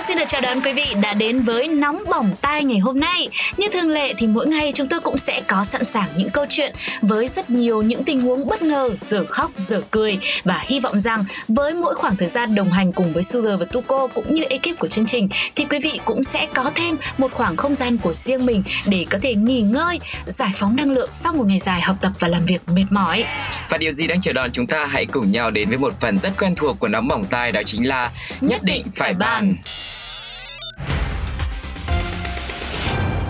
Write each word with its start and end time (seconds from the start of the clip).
Vâng, 0.00 0.06
xin 0.08 0.18
được 0.18 0.24
chào 0.28 0.40
đón 0.40 0.60
quý 0.60 0.72
vị 0.72 0.86
đã 1.02 1.14
đến 1.14 1.42
với 1.42 1.68
Nóng 1.68 1.98
Bỏng 2.10 2.30
Tai 2.40 2.64
ngày 2.64 2.78
hôm 2.78 3.00
nay. 3.00 3.28
Như 3.56 3.68
thường 3.72 3.88
lệ 3.88 4.14
thì 4.16 4.26
mỗi 4.26 4.46
ngày 4.46 4.72
chúng 4.74 4.88
tôi 4.88 5.00
cũng 5.00 5.18
sẽ 5.18 5.40
có 5.48 5.64
sẵn 5.64 5.84
sàng 5.84 6.08
những 6.16 6.30
câu 6.30 6.46
chuyện 6.48 6.74
với 7.02 7.28
rất 7.28 7.50
nhiều 7.50 7.82
những 7.82 8.04
tình 8.04 8.20
huống 8.20 8.48
bất 8.48 8.62
ngờ, 8.62 8.90
giờ 8.98 9.24
khóc, 9.28 9.50
giờ 9.56 9.82
cười 9.90 10.18
và 10.44 10.64
hy 10.66 10.80
vọng 10.80 11.00
rằng 11.00 11.24
với 11.48 11.74
mỗi 11.74 11.94
khoảng 11.94 12.16
thời 12.16 12.28
gian 12.28 12.54
đồng 12.54 12.70
hành 12.70 12.92
cùng 12.92 13.12
với 13.12 13.22
Sugar 13.22 13.60
và 13.60 13.66
Tuko 13.72 14.06
cũng 14.06 14.34
như 14.34 14.42
ekip 14.42 14.78
của 14.78 14.88
chương 14.88 15.06
trình 15.06 15.28
thì 15.56 15.64
quý 15.64 15.78
vị 15.78 16.00
cũng 16.04 16.22
sẽ 16.22 16.46
có 16.54 16.70
thêm 16.74 16.96
một 17.18 17.32
khoảng 17.32 17.56
không 17.56 17.74
gian 17.74 17.98
của 17.98 18.12
riêng 18.12 18.46
mình 18.46 18.62
để 18.86 19.06
có 19.10 19.18
thể 19.22 19.34
nghỉ 19.34 19.60
ngơi, 19.60 20.00
giải 20.26 20.50
phóng 20.54 20.76
năng 20.76 20.90
lượng 20.90 21.10
sau 21.12 21.32
một 21.32 21.46
ngày 21.46 21.58
dài 21.58 21.80
học 21.80 21.96
tập 22.00 22.12
và 22.18 22.28
làm 22.28 22.46
việc 22.46 22.62
mệt 22.68 22.86
mỏi. 22.90 23.24
Và 23.70 23.78
điều 23.78 23.92
gì 23.92 24.06
đang 24.06 24.20
chờ 24.20 24.32
đón 24.32 24.52
chúng 24.52 24.66
ta 24.66 24.86
hãy 24.86 25.06
cùng 25.06 25.30
nhau 25.30 25.50
đến 25.50 25.68
với 25.68 25.78
một 25.78 26.00
phần 26.00 26.18
rất 26.18 26.32
quen 26.38 26.54
thuộc 26.54 26.78
của 26.78 26.88
nóng 26.88 27.08
bỏng 27.08 27.24
tai, 27.24 27.52
đó 27.52 27.60
chính 27.64 27.88
là 27.88 28.10
nhất 28.40 28.62
định 28.62 28.84
phải 28.96 29.14
bàn. 29.14 29.56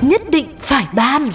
Nhất 0.00 0.22
định 0.30 0.46
phải 0.60 0.84
ban 0.92 1.30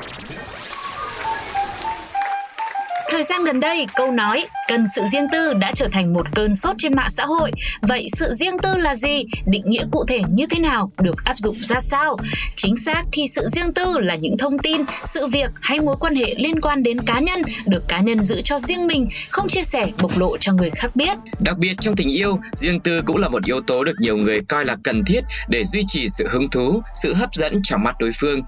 Thời 3.09 3.23
gian 3.23 3.43
gần 3.43 3.59
đây, 3.59 3.87
câu 3.95 4.11
nói 4.11 4.45
cần 4.67 4.84
sự 4.95 5.01
riêng 5.11 5.27
tư 5.31 5.53
đã 5.53 5.71
trở 5.75 5.87
thành 5.91 6.13
một 6.13 6.25
cơn 6.35 6.55
sốt 6.55 6.75
trên 6.77 6.95
mạng 6.95 7.09
xã 7.09 7.25
hội. 7.25 7.51
Vậy 7.81 8.07
sự 8.17 8.31
riêng 8.31 8.57
tư 8.63 8.77
là 8.77 8.95
gì? 8.95 9.25
Định 9.45 9.63
nghĩa 9.65 9.85
cụ 9.91 10.05
thể 10.07 10.21
như 10.29 10.45
thế 10.49 10.59
nào? 10.59 10.91
Được 10.97 11.15
áp 11.23 11.37
dụng 11.37 11.57
ra 11.59 11.79
sao? 11.79 12.17
Chính 12.55 12.75
xác 12.75 13.03
thì 13.12 13.27
sự 13.27 13.47
riêng 13.47 13.73
tư 13.73 13.99
là 13.99 14.15
những 14.15 14.37
thông 14.37 14.59
tin, 14.59 14.81
sự 15.05 15.27
việc 15.27 15.49
hay 15.62 15.79
mối 15.79 15.95
quan 15.99 16.15
hệ 16.15 16.35
liên 16.37 16.62
quan 16.62 16.84
đến 16.84 17.01
cá 17.01 17.20
nhân 17.20 17.41
được 17.65 17.84
cá 17.87 17.99
nhân 17.99 18.23
giữ 18.23 18.41
cho 18.41 18.59
riêng 18.59 18.87
mình, 18.87 19.07
không 19.29 19.47
chia 19.47 19.63
sẻ, 19.63 19.87
bộc 20.01 20.17
lộ 20.17 20.37
cho 20.37 20.53
người 20.53 20.69
khác 20.69 20.95
biết. 20.95 21.17
Đặc 21.40 21.57
biệt 21.57 21.73
trong 21.81 21.95
tình 21.95 22.09
yêu, 22.09 22.40
riêng 22.53 22.79
tư 22.79 23.01
cũng 23.05 23.17
là 23.17 23.29
một 23.29 23.45
yếu 23.45 23.62
tố 23.62 23.84
được 23.84 23.95
nhiều 23.99 24.17
người 24.17 24.41
coi 24.41 24.65
là 24.65 24.75
cần 24.84 25.05
thiết 25.05 25.21
để 25.49 25.63
duy 25.65 25.84
trì 25.87 26.07
sự 26.17 26.27
hứng 26.31 26.49
thú, 26.49 26.81
sự 27.03 27.13
hấp 27.13 27.34
dẫn 27.34 27.59
trong 27.63 27.84
mắt 27.84 27.95
đối 27.99 28.12
phương. 28.15 28.41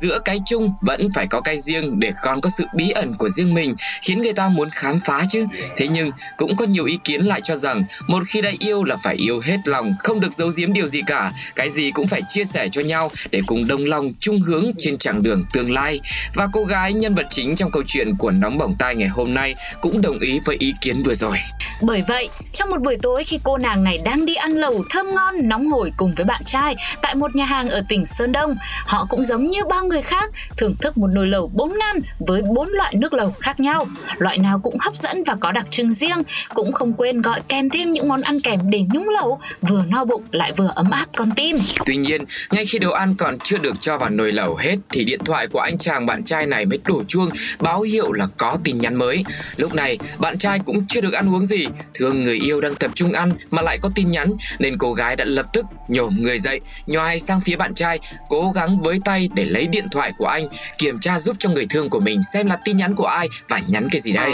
Giữa 0.00 0.18
cái 0.24 0.38
chung 0.46 0.72
vẫn 0.82 1.08
phải 1.14 1.26
có 1.30 1.40
cái 1.40 1.60
riêng 1.60 2.00
để 2.00 2.12
còn 2.22 2.40
có 2.40 2.50
sự 2.50 2.64
bí 2.76 2.90
ẩn 2.90 3.14
của 3.18 3.28
riêng 3.28 3.54
mình, 3.54 3.74
khiến 4.02 4.22
người 4.22 4.32
ta 4.32 4.48
muốn 4.48 4.70
khám 4.70 5.00
phá 5.00 5.24
chứ. 5.30 5.46
Thế 5.76 5.88
nhưng 5.88 6.10
cũng 6.36 6.56
có 6.56 6.64
nhiều 6.64 6.84
ý 6.84 6.98
kiến 7.04 7.26
lại 7.26 7.40
cho 7.44 7.56
rằng 7.56 7.84
một 8.06 8.22
khi 8.26 8.40
đã 8.40 8.50
yêu 8.58 8.84
là 8.84 8.96
phải 8.96 9.14
yêu 9.14 9.40
hết 9.40 9.58
lòng, 9.64 9.94
không 9.98 10.20
được 10.20 10.32
giấu 10.32 10.50
giếm 10.56 10.72
điều 10.72 10.88
gì 10.88 11.00
cả, 11.06 11.32
cái 11.54 11.70
gì 11.70 11.90
cũng 11.90 12.06
phải 12.06 12.22
chia 12.28 12.44
sẻ 12.44 12.68
cho 12.72 12.82
nhau 12.82 13.10
để 13.30 13.40
cùng 13.46 13.66
đồng 13.66 13.84
lòng 13.84 14.12
chung 14.20 14.40
hướng 14.40 14.72
trên 14.78 14.98
chặng 14.98 15.22
đường 15.22 15.44
tương 15.52 15.72
lai. 15.72 16.00
Và 16.34 16.48
cô 16.52 16.64
gái 16.64 16.92
nhân 16.92 17.14
vật 17.14 17.26
chính 17.30 17.56
trong 17.56 17.70
câu 17.70 17.82
chuyện 17.86 18.16
của 18.16 18.30
nóng 18.30 18.58
bỏng 18.58 18.74
tai 18.78 18.94
ngày 18.94 19.08
hôm 19.08 19.34
nay 19.34 19.54
cũng 19.80 20.02
đồng 20.02 20.18
ý 20.18 20.40
với 20.44 20.56
ý 20.58 20.74
kiến 20.80 21.02
vừa 21.02 21.14
rồi. 21.14 21.36
Bởi 21.80 22.04
vậy, 22.08 22.28
trong 22.52 22.70
một 22.70 22.80
buổi 22.82 22.96
tối 23.02 23.24
khi 23.24 23.40
cô 23.42 23.58
nàng 23.58 23.84
này 23.84 23.98
đang 24.04 24.26
đi 24.26 24.34
ăn 24.34 24.52
lẩu 24.52 24.84
thơm 24.90 25.14
ngon 25.14 25.34
nóng 25.48 25.66
hổi 25.70 25.92
cùng 25.96 26.14
với 26.14 26.24
bạn 26.24 26.42
trai 26.44 26.76
tại 27.02 27.14
một 27.14 27.36
nhà 27.36 27.44
hàng 27.44 27.68
ở 27.68 27.82
tỉnh 27.88 28.06
Sơn 28.06 28.32
Đông, 28.32 28.56
họ 28.86 29.06
cũng 29.08 29.24
giống 29.24 29.50
như 29.50 29.64
bao 29.64 29.84
người 29.84 30.02
khác 30.02 30.30
thưởng 30.56 30.74
thức 30.80 30.98
một 30.98 31.08
nồi 31.12 31.26
lẩu 31.26 31.50
4 31.54 31.72
ngăn 31.78 31.96
với 32.18 32.42
bốn 32.42 32.68
loại 32.68 32.94
nước 32.94 33.12
lẩu 33.12 33.34
khác 33.40 33.60
nhau. 33.60 33.86
Loại 34.18 34.38
nào 34.38 34.58
cũng 34.58 34.76
hấp 34.80 34.94
dẫn 34.94 35.24
và 35.26 35.36
có 35.40 35.52
đặc 35.52 35.66
trưng 35.70 35.92
riêng, 35.92 36.22
cũng 36.54 36.72
không 36.72 36.92
quên 36.92 37.22
gọi 37.22 37.40
kèm 37.48 37.70
thêm 37.70 37.92
những 37.92 38.08
món 38.08 38.20
ăn 38.20 38.40
kèm 38.40 38.60
để 38.70 38.84
nhúng 38.92 39.08
lẩu, 39.08 39.40
vừa 39.62 39.84
no 39.88 40.04
bụng 40.04 40.22
lại 40.30 40.52
vừa 40.56 40.70
ấm 40.74 40.90
áp 40.90 41.06
con 41.16 41.30
tim. 41.36 41.58
Tuy 41.86 41.96
nhiên, 41.96 42.24
ngay 42.50 42.66
khi 42.66 42.78
đồ 42.78 42.90
ăn 42.90 43.14
còn 43.14 43.38
chưa 43.44 43.58
được 43.58 43.74
cho 43.80 43.98
vào 43.98 44.10
nồi 44.10 44.32
lẩu 44.32 44.56
hết 44.56 44.76
thì 44.90 45.04
điện 45.04 45.20
thoại 45.24 45.46
của 45.46 45.58
anh 45.58 45.78
chàng 45.78 46.06
bạn 46.06 46.24
trai 46.24 46.46
này 46.46 46.66
mới 46.66 46.78
đổ 46.84 47.02
chuông 47.08 47.30
báo 47.58 47.80
hiệu 47.82 48.12
là 48.12 48.26
có 48.36 48.56
tin 48.64 48.78
nhắn 48.78 48.94
mới. 48.94 49.24
Lúc 49.56 49.74
này, 49.74 49.98
bạn 50.18 50.38
trai 50.38 50.58
cũng 50.58 50.86
chưa 50.88 51.00
được 51.00 51.12
ăn 51.12 51.34
uống 51.34 51.46
gì, 51.46 51.66
thương 51.94 52.24
người 52.24 52.38
yêu 52.38 52.60
đang 52.60 52.74
tập 52.74 52.90
trung 52.94 53.12
ăn 53.12 53.32
mà 53.50 53.62
lại 53.62 53.78
có 53.82 53.90
tin 53.94 54.10
nhắn 54.10 54.32
nên 54.58 54.78
cô 54.78 54.92
gái 54.92 55.16
đã 55.16 55.24
lập 55.24 55.46
tức 55.52 55.66
nhổm 55.88 56.16
người 56.20 56.38
dậy, 56.38 56.60
nhoài 56.86 57.18
sang 57.18 57.40
phía 57.40 57.56
bạn 57.56 57.74
trai, 57.74 57.98
cố 58.28 58.52
gắng 58.54 58.80
với 58.82 59.00
tay 59.04 59.28
để 59.34 59.44
lấy 59.44 59.66
điện 59.66 59.86
thoại 59.90 60.12
của 60.18 60.26
anh, 60.26 60.48
kiểm 60.78 61.00
tra 61.00 61.20
giúp 61.20 61.36
cho 61.38 61.50
người 61.50 61.66
thương 61.70 61.90
của 61.90 62.00
mình 62.00 62.20
xem 62.32 62.46
là 62.46 62.58
tin 62.64 62.76
nhắn 62.76 62.94
của 62.94 63.06
ai 63.06 63.28
và 63.48 63.60
nhắn 63.68 63.81
cái 63.90 64.00
gì 64.00 64.12
đây. 64.12 64.32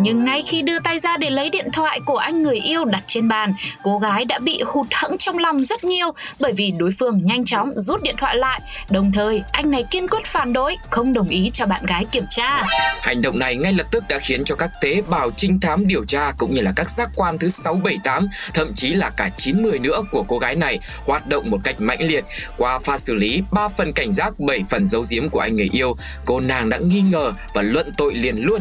Nhưng 0.00 0.24
ngay 0.24 0.42
khi 0.42 0.62
đưa 0.62 0.78
tay 0.78 0.98
ra 0.98 1.16
để 1.16 1.30
lấy 1.30 1.50
điện 1.50 1.68
thoại 1.72 2.00
của 2.04 2.16
anh 2.16 2.42
người 2.42 2.58
yêu 2.58 2.84
đặt 2.84 3.02
trên 3.06 3.28
bàn, 3.28 3.54
cô 3.82 3.98
gái 3.98 4.24
đã 4.24 4.38
bị 4.38 4.62
hụt 4.66 4.86
hẫng 4.90 5.18
trong 5.18 5.38
lòng 5.38 5.64
rất 5.64 5.84
nhiều 5.84 6.10
bởi 6.38 6.52
vì 6.52 6.70
đối 6.70 6.90
phương 6.98 7.20
nhanh 7.24 7.44
chóng 7.44 7.72
rút 7.76 8.02
điện 8.02 8.14
thoại 8.18 8.36
lại. 8.36 8.60
Đồng 8.90 9.12
thời, 9.12 9.42
anh 9.52 9.70
này 9.70 9.84
kiên 9.90 10.08
quyết 10.08 10.24
phản 10.24 10.52
đối, 10.52 10.76
không 10.90 11.12
đồng 11.12 11.28
ý 11.28 11.50
cho 11.52 11.66
bạn 11.66 11.86
gái 11.86 12.04
kiểm 12.04 12.24
tra. 12.30 12.62
Hành 13.00 13.22
động 13.22 13.38
này 13.38 13.56
ngay 13.56 13.72
lập 13.72 13.86
tức 13.90 14.04
đã 14.08 14.18
khiến 14.18 14.44
cho 14.44 14.54
các 14.54 14.70
tế 14.80 15.02
bào 15.02 15.30
trinh 15.36 15.60
thám 15.60 15.86
điều 15.86 16.04
tra 16.04 16.32
cũng 16.38 16.54
như 16.54 16.60
là 16.60 16.72
các 16.76 16.90
giác 16.90 17.10
quan 17.14 17.38
thứ 17.38 17.48
6, 17.48 17.74
7, 17.74 17.98
8, 18.04 18.28
thậm 18.54 18.74
chí 18.74 18.94
là 18.94 19.10
cả 19.16 19.30
9, 19.36 19.62
10 19.62 19.78
nữa 19.78 20.02
của 20.10 20.24
cô 20.28 20.38
gái 20.38 20.54
này 20.54 20.78
hoạt 21.06 21.26
động 21.26 21.50
một 21.50 21.58
cách 21.64 21.80
mãnh 21.80 22.02
liệt. 22.02 22.24
Qua 22.56 22.78
pha 22.78 22.98
xử 22.98 23.14
lý 23.14 23.42
3 23.52 23.68
phần 23.68 23.92
cảnh 23.92 24.12
giác, 24.12 24.40
7 24.40 24.64
phần 24.70 24.88
giấu 24.88 25.04
giếm 25.10 25.28
của 25.28 25.40
anh 25.40 25.56
người 25.56 25.68
yêu, 25.72 25.96
cô 26.24 26.40
nàng 26.40 26.68
đã 26.68 26.78
nghi 26.78 27.00
ngờ 27.00 27.32
và 27.54 27.62
luận 27.62 27.92
tội 27.96 28.14
liền 28.14 28.36
luôn. 28.36 28.60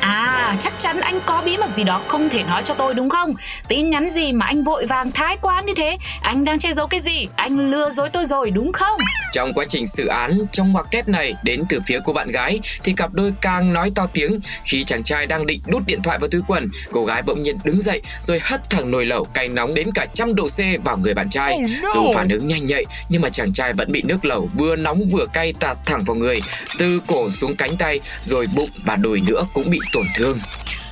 À, 0.00 0.56
chắc 0.60 0.72
chắn 0.78 1.00
anh 1.00 1.20
có 1.26 1.42
bí 1.44 1.56
mật 1.56 1.70
gì 1.70 1.84
đó 1.84 2.02
không 2.08 2.28
thể 2.28 2.42
nói 2.42 2.62
cho 2.64 2.74
tôi 2.74 2.94
đúng 2.94 3.08
không? 3.08 3.34
Tin 3.68 3.90
nhắn 3.90 4.08
gì 4.08 4.32
mà 4.32 4.46
anh 4.46 4.64
vội 4.64 4.86
vàng 4.86 5.12
thái 5.12 5.36
quá 5.40 5.62
như 5.66 5.74
thế? 5.76 5.98
Anh 6.22 6.44
đang 6.44 6.58
che 6.58 6.72
giấu 6.72 6.86
cái 6.86 7.00
gì? 7.00 7.26
Anh 7.36 7.70
lừa 7.70 7.90
dối 7.90 8.08
tôi 8.08 8.24
rồi 8.24 8.50
đúng 8.50 8.72
không? 8.72 9.00
Trong 9.32 9.52
quá 9.54 9.64
trình 9.68 9.86
xử 9.86 10.06
án, 10.06 10.38
trong 10.52 10.72
ngoặc 10.72 10.86
kép 10.90 11.08
này 11.08 11.34
đến 11.42 11.64
từ 11.68 11.80
phía 11.86 11.98
cô 12.04 12.12
bạn 12.12 12.28
gái 12.30 12.60
thì 12.84 12.92
cặp 12.92 13.12
đôi 13.12 13.32
càng 13.40 13.72
nói 13.72 13.92
to 13.94 14.06
tiếng 14.12 14.40
khi 14.64 14.84
chàng 14.84 15.04
trai 15.04 15.26
đang 15.26 15.46
định 15.46 15.60
đút 15.66 15.82
điện 15.86 16.02
thoại 16.02 16.18
vào 16.18 16.28
túi 16.28 16.40
quần, 16.48 16.68
cô 16.92 17.04
gái 17.04 17.22
bỗng 17.22 17.42
nhiên 17.42 17.58
đứng 17.64 17.80
dậy 17.80 18.02
rồi 18.20 18.40
hất 18.42 18.70
thẳng 18.70 18.90
nồi 18.90 19.06
lẩu 19.06 19.24
cay 19.24 19.48
nóng 19.48 19.74
đến 19.74 19.92
cả 19.94 20.06
trăm 20.14 20.34
độ 20.34 20.48
C 20.48 20.84
vào 20.84 20.96
người 20.96 21.14
bạn 21.14 21.30
trai. 21.30 21.54
Oh 21.54 21.70
no! 21.82 21.88
Dù 21.94 22.12
phản 22.14 22.28
ứng 22.28 22.46
nhanh 22.46 22.66
nhạy 22.66 22.84
nhưng 23.08 23.22
mà 23.22 23.28
chàng 23.28 23.52
trai 23.52 23.72
vẫn 23.72 23.92
bị 23.92 24.02
nước 24.02 24.24
lẩu 24.24 24.50
vừa 24.58 24.76
nóng 24.76 25.08
vừa 25.12 25.26
cay 25.32 25.52
tạt 25.60 25.76
thẳng 25.86 26.04
vào 26.04 26.16
người, 26.16 26.40
từ 26.78 27.00
cổ 27.06 27.30
xuống 27.30 27.56
cánh 27.56 27.76
tay 27.76 28.00
rồi 28.22 28.46
bụng 28.56 28.70
và 28.84 28.96
đùi 28.96 29.20
nữa 29.20 29.46
cũng 29.52 29.70
bị 29.70 29.80
tổn 29.92 30.06
thương. 30.14 30.38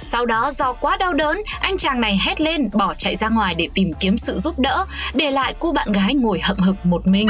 Sau 0.01 0.27
đó 0.27 0.51
do 0.51 0.73
quá 0.73 0.97
đau 0.97 1.13
đớn, 1.13 1.43
anh 1.61 1.77
chàng 1.77 2.01
này 2.01 2.19
hét 2.27 2.41
lên 2.41 2.69
bỏ 2.73 2.95
chạy 2.99 3.17
ra 3.17 3.29
ngoài 3.29 3.55
để 3.55 3.69
tìm 3.75 3.93
kiếm 4.01 4.19
sự 4.19 4.39
giúp 4.39 4.59
đỡ, 4.59 4.85
để 5.15 5.31
lại 5.31 5.55
cô 5.59 5.73
bạn 5.73 5.93
gái 5.93 6.15
ngồi 6.15 6.41
hậm 6.41 6.59
hực 6.59 6.87
một 6.87 7.07
mình. 7.07 7.29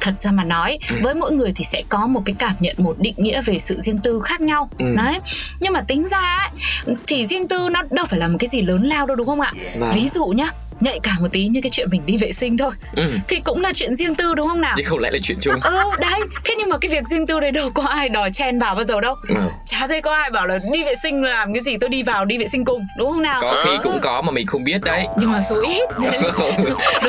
Thật 0.00 0.18
ra 0.18 0.30
mà 0.30 0.44
nói, 0.44 0.78
với 1.02 1.14
mỗi 1.14 1.32
người 1.32 1.52
thì 1.56 1.64
sẽ 1.64 1.82
có 1.88 2.06
một 2.06 2.22
cái 2.24 2.34
cảm 2.38 2.54
nhận 2.60 2.76
một 2.78 2.94
định 2.98 3.14
nghĩa 3.16 3.42
về 3.42 3.58
sự 3.58 3.80
riêng 3.80 3.98
tư 3.98 4.20
khác 4.24 4.40
nhau. 4.40 4.70
Ừ. 4.78 4.84
Đấy. 4.96 5.18
Nhưng 5.60 5.72
mà 5.72 5.80
tính 5.80 6.06
ra 6.08 6.18
ấy, 6.18 6.96
thì 7.06 7.24
riêng 7.24 7.48
tư 7.48 7.68
nó 7.72 7.82
đâu 7.90 8.06
phải 8.06 8.18
là 8.18 8.28
một 8.28 8.36
cái 8.40 8.48
gì 8.48 8.62
lớn 8.62 8.82
lao 8.82 9.06
đâu 9.06 9.16
đúng 9.16 9.26
không 9.26 9.40
ạ? 9.40 9.52
Vâng. 9.78 9.92
Ví 9.94 10.08
dụ 10.08 10.26
nhá, 10.26 10.46
nhạy 10.80 11.00
cảm 11.02 11.16
một 11.20 11.28
tí 11.32 11.46
như 11.48 11.60
cái 11.62 11.70
chuyện 11.70 11.88
mình 11.90 12.02
đi 12.06 12.16
vệ 12.16 12.32
sinh 12.32 12.56
thôi 12.56 12.70
Ừ. 12.96 13.02
thì 13.28 13.40
cũng 13.40 13.60
là 13.60 13.72
chuyện 13.74 13.96
riêng 13.96 14.14
tư 14.14 14.34
đúng 14.34 14.48
không 14.48 14.60
nào? 14.60 14.74
Nhưng 14.76 14.86
không 14.86 14.98
lại 14.98 15.12
là 15.12 15.18
chuyện 15.22 15.38
chung. 15.40 15.54
Ừ 15.62 15.80
đấy, 15.98 16.20
thế 16.44 16.54
nhưng 16.58 16.68
mà 16.68 16.78
cái 16.78 16.90
việc 16.90 17.04
riêng 17.06 17.26
tư 17.26 17.40
đấy 17.40 17.50
đâu 17.50 17.70
có 17.74 17.82
ai 17.82 18.08
đòi 18.08 18.30
chen 18.32 18.58
vào 18.58 18.74
bao 18.74 18.84
giờ 18.84 19.00
đâu 19.00 19.14
Ừ. 19.28 19.34
Chả 19.66 19.86
thấy 19.86 20.00
có 20.00 20.14
ai 20.14 20.30
bảo 20.30 20.46
là 20.46 20.58
đi 20.72 20.84
vệ 20.84 20.94
sinh 21.02 21.22
làm 21.22 21.54
cái 21.54 21.62
gì 21.62 21.76
tôi 21.80 21.90
đi 21.90 22.02
vào 22.02 22.24
đi 22.24 22.38
vệ 22.38 22.46
sinh 22.46 22.64
cùng 22.64 22.86
đúng 22.98 23.10
không 23.12 23.22
nào 23.22 23.40
Có 23.42 23.62
khi 23.64 23.70
cũng 23.82 23.98
có 24.02 24.22
mà 24.22 24.30
mình 24.32 24.46
không 24.46 24.64
biết 24.64 24.80
đấy. 24.84 25.06
nhưng 25.20 25.32
mà 25.32 25.40
số 25.42 25.62
ít 25.66 25.88
đúng 25.98 26.10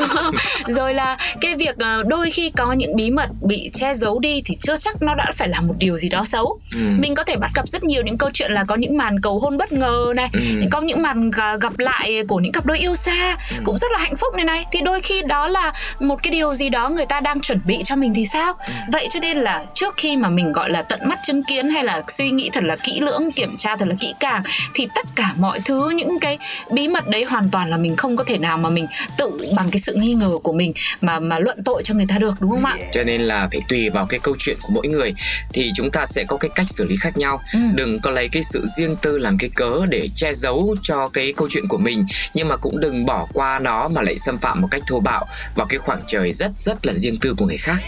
không 0.08 0.34
rồi 0.68 0.94
là 0.94 1.16
cái 1.40 1.54
việc 1.54 1.78
ờ, 1.78 2.02
đôi 2.06 2.30
khi 2.30 2.50
có 2.50 2.72
những 2.72 2.96
bí 2.96 3.10
mật 3.10 3.28
bị 3.42 3.70
che 3.74 3.94
giấu 3.94 4.18
đi 4.18 4.42
thì 4.44 4.56
chưa 4.60 4.76
chắc 4.76 5.02
nó 5.02 5.14
đã 5.14 5.30
phải 5.34 5.48
là 5.48 5.60
một 5.60 5.74
điều 5.78 5.96
gì 5.96 6.08
đó 6.08 6.24
xấu 6.24 6.58
Ừ. 6.72 6.78
mình 6.98 7.14
có 7.14 7.24
thể 7.24 7.36
bắt 7.36 7.50
gặp 7.54 7.68
rất 7.68 7.84
nhiều 7.84 8.02
những 8.02 8.18
câu 8.18 8.30
chuyện 8.34 8.52
là 8.52 8.64
có 8.68 8.74
những 8.74 8.96
màn 8.98 9.20
cầu 9.20 9.38
hôn 9.40 9.56
bất 9.56 9.72
ngờ 9.72 10.12
này 10.16 10.28
Ừ. 10.32 10.40
có 10.70 10.80
những 10.80 11.02
màn 11.02 11.30
gặp 11.60 11.78
lại 11.78 12.22
của 12.28 12.36
những 12.36 12.52
cặp 12.52 12.66
đôi 12.66 12.78
yêu 12.78 12.94
xa 12.94 13.36
Ừ. 13.50 13.55
cũng 13.64 13.76
rất 13.76 13.92
là 13.92 13.98
hạnh 13.98 14.16
phúc 14.16 14.34
này 14.34 14.44
này. 14.44 14.66
Thì 14.72 14.80
đôi 14.80 15.00
khi 15.00 15.22
đó 15.22 15.48
là 15.48 15.72
một 16.00 16.22
cái 16.22 16.30
điều 16.30 16.54
gì 16.54 16.68
đó 16.68 16.88
người 16.88 17.06
ta 17.06 17.20
đang 17.20 17.40
chuẩn 17.40 17.60
bị 17.64 17.82
cho 17.84 17.96
mình 17.96 18.14
thì 18.14 18.24
sao? 18.24 18.54
Ừ. 18.66 18.72
vậy 18.92 19.06
cho 19.10 19.20
nên 19.20 19.38
là 19.38 19.64
trước 19.74 19.94
khi 19.96 20.16
mà 20.16 20.28
mình 20.28 20.52
gọi 20.52 20.70
là 20.70 20.82
tận 20.82 21.00
mắt 21.08 21.18
chứng 21.22 21.44
kiến 21.44 21.68
hay 21.68 21.84
là 21.84 22.02
suy 22.08 22.30
nghĩ 22.30 22.50
thật 22.52 22.64
là 22.64 22.76
kỹ 22.76 23.00
lưỡng 23.00 23.32
kiểm 23.32 23.56
tra 23.56 23.76
thật 23.76 23.88
là 23.88 23.94
kỹ 24.00 24.14
càng 24.20 24.42
thì 24.74 24.88
tất 24.94 25.06
cả 25.14 25.32
mọi 25.36 25.60
thứ 25.64 25.90
những 25.90 26.20
cái 26.20 26.38
bí 26.70 26.88
mật 26.88 27.08
đấy 27.08 27.24
hoàn 27.24 27.48
toàn 27.50 27.70
là 27.70 27.76
mình 27.76 27.96
không 27.96 28.16
có 28.16 28.24
thể 28.24 28.38
nào 28.38 28.58
mà 28.58 28.68
mình 28.68 28.86
tự 29.18 29.46
bằng 29.56 29.70
cái 29.70 29.80
sự 29.80 29.94
nghi 29.94 30.14
ngờ 30.14 30.30
của 30.42 30.52
mình 30.52 30.72
mà 31.00 31.20
mà 31.20 31.38
luận 31.38 31.62
tội 31.64 31.82
cho 31.84 31.94
người 31.94 32.06
ta 32.08 32.18
được 32.18 32.34
đúng 32.40 32.50
không 32.50 32.64
ạ? 32.64 32.76
Cho 32.92 33.02
nên 33.02 33.20
là 33.20 33.48
phải 33.50 33.60
tùy 33.68 33.90
vào 33.90 34.06
cái 34.06 34.20
câu 34.22 34.36
chuyện 34.38 34.56
của 34.62 34.68
mỗi 34.72 34.88
người. 34.88 35.14
Thì 35.52 35.72
chúng 35.74 35.90
ta 35.90 36.06
sẽ 36.06 36.24
có 36.24 36.36
cái 36.36 36.50
cách 36.54 36.66
xử 36.68 36.84
lý 36.84 36.96
khác 37.00 37.16
nhau. 37.16 37.40
Ừ. 37.52 37.58
đừng 37.74 38.00
có 38.00 38.10
lấy 38.10 38.28
cái 38.28 38.42
sự 38.42 38.66
riêng 38.76 38.96
tư 39.02 39.18
làm 39.18 39.38
cái 39.38 39.50
cớ 39.54 39.80
để 39.88 40.08
che 40.16 40.34
giấu 40.34 40.76
cho 40.82 41.08
cái 41.08 41.32
câu 41.36 41.48
chuyện 41.50 41.68
của 41.68 41.78
mình. 41.78 42.06
Nhưng 42.34 42.48
mà 42.48 42.56
cũng 42.56 42.80
đừng 42.80 43.06
bỏ 43.06 43.26
qua 43.32 43.45
nó 43.62 43.88
mà 43.88 44.02
lại 44.02 44.18
xâm 44.18 44.38
phạm 44.38 44.60
một 44.60 44.68
cách 44.70 44.82
thô 44.86 45.00
bạo 45.00 45.26
vào 45.54 45.66
cái 45.66 45.78
khoảng 45.78 46.00
trời 46.06 46.32
rất 46.32 46.50
rất 46.56 46.86
là 46.86 46.92
riêng 46.94 47.18
tư 47.20 47.34
của 47.38 47.46
người 47.46 47.58
khác. 47.58 47.78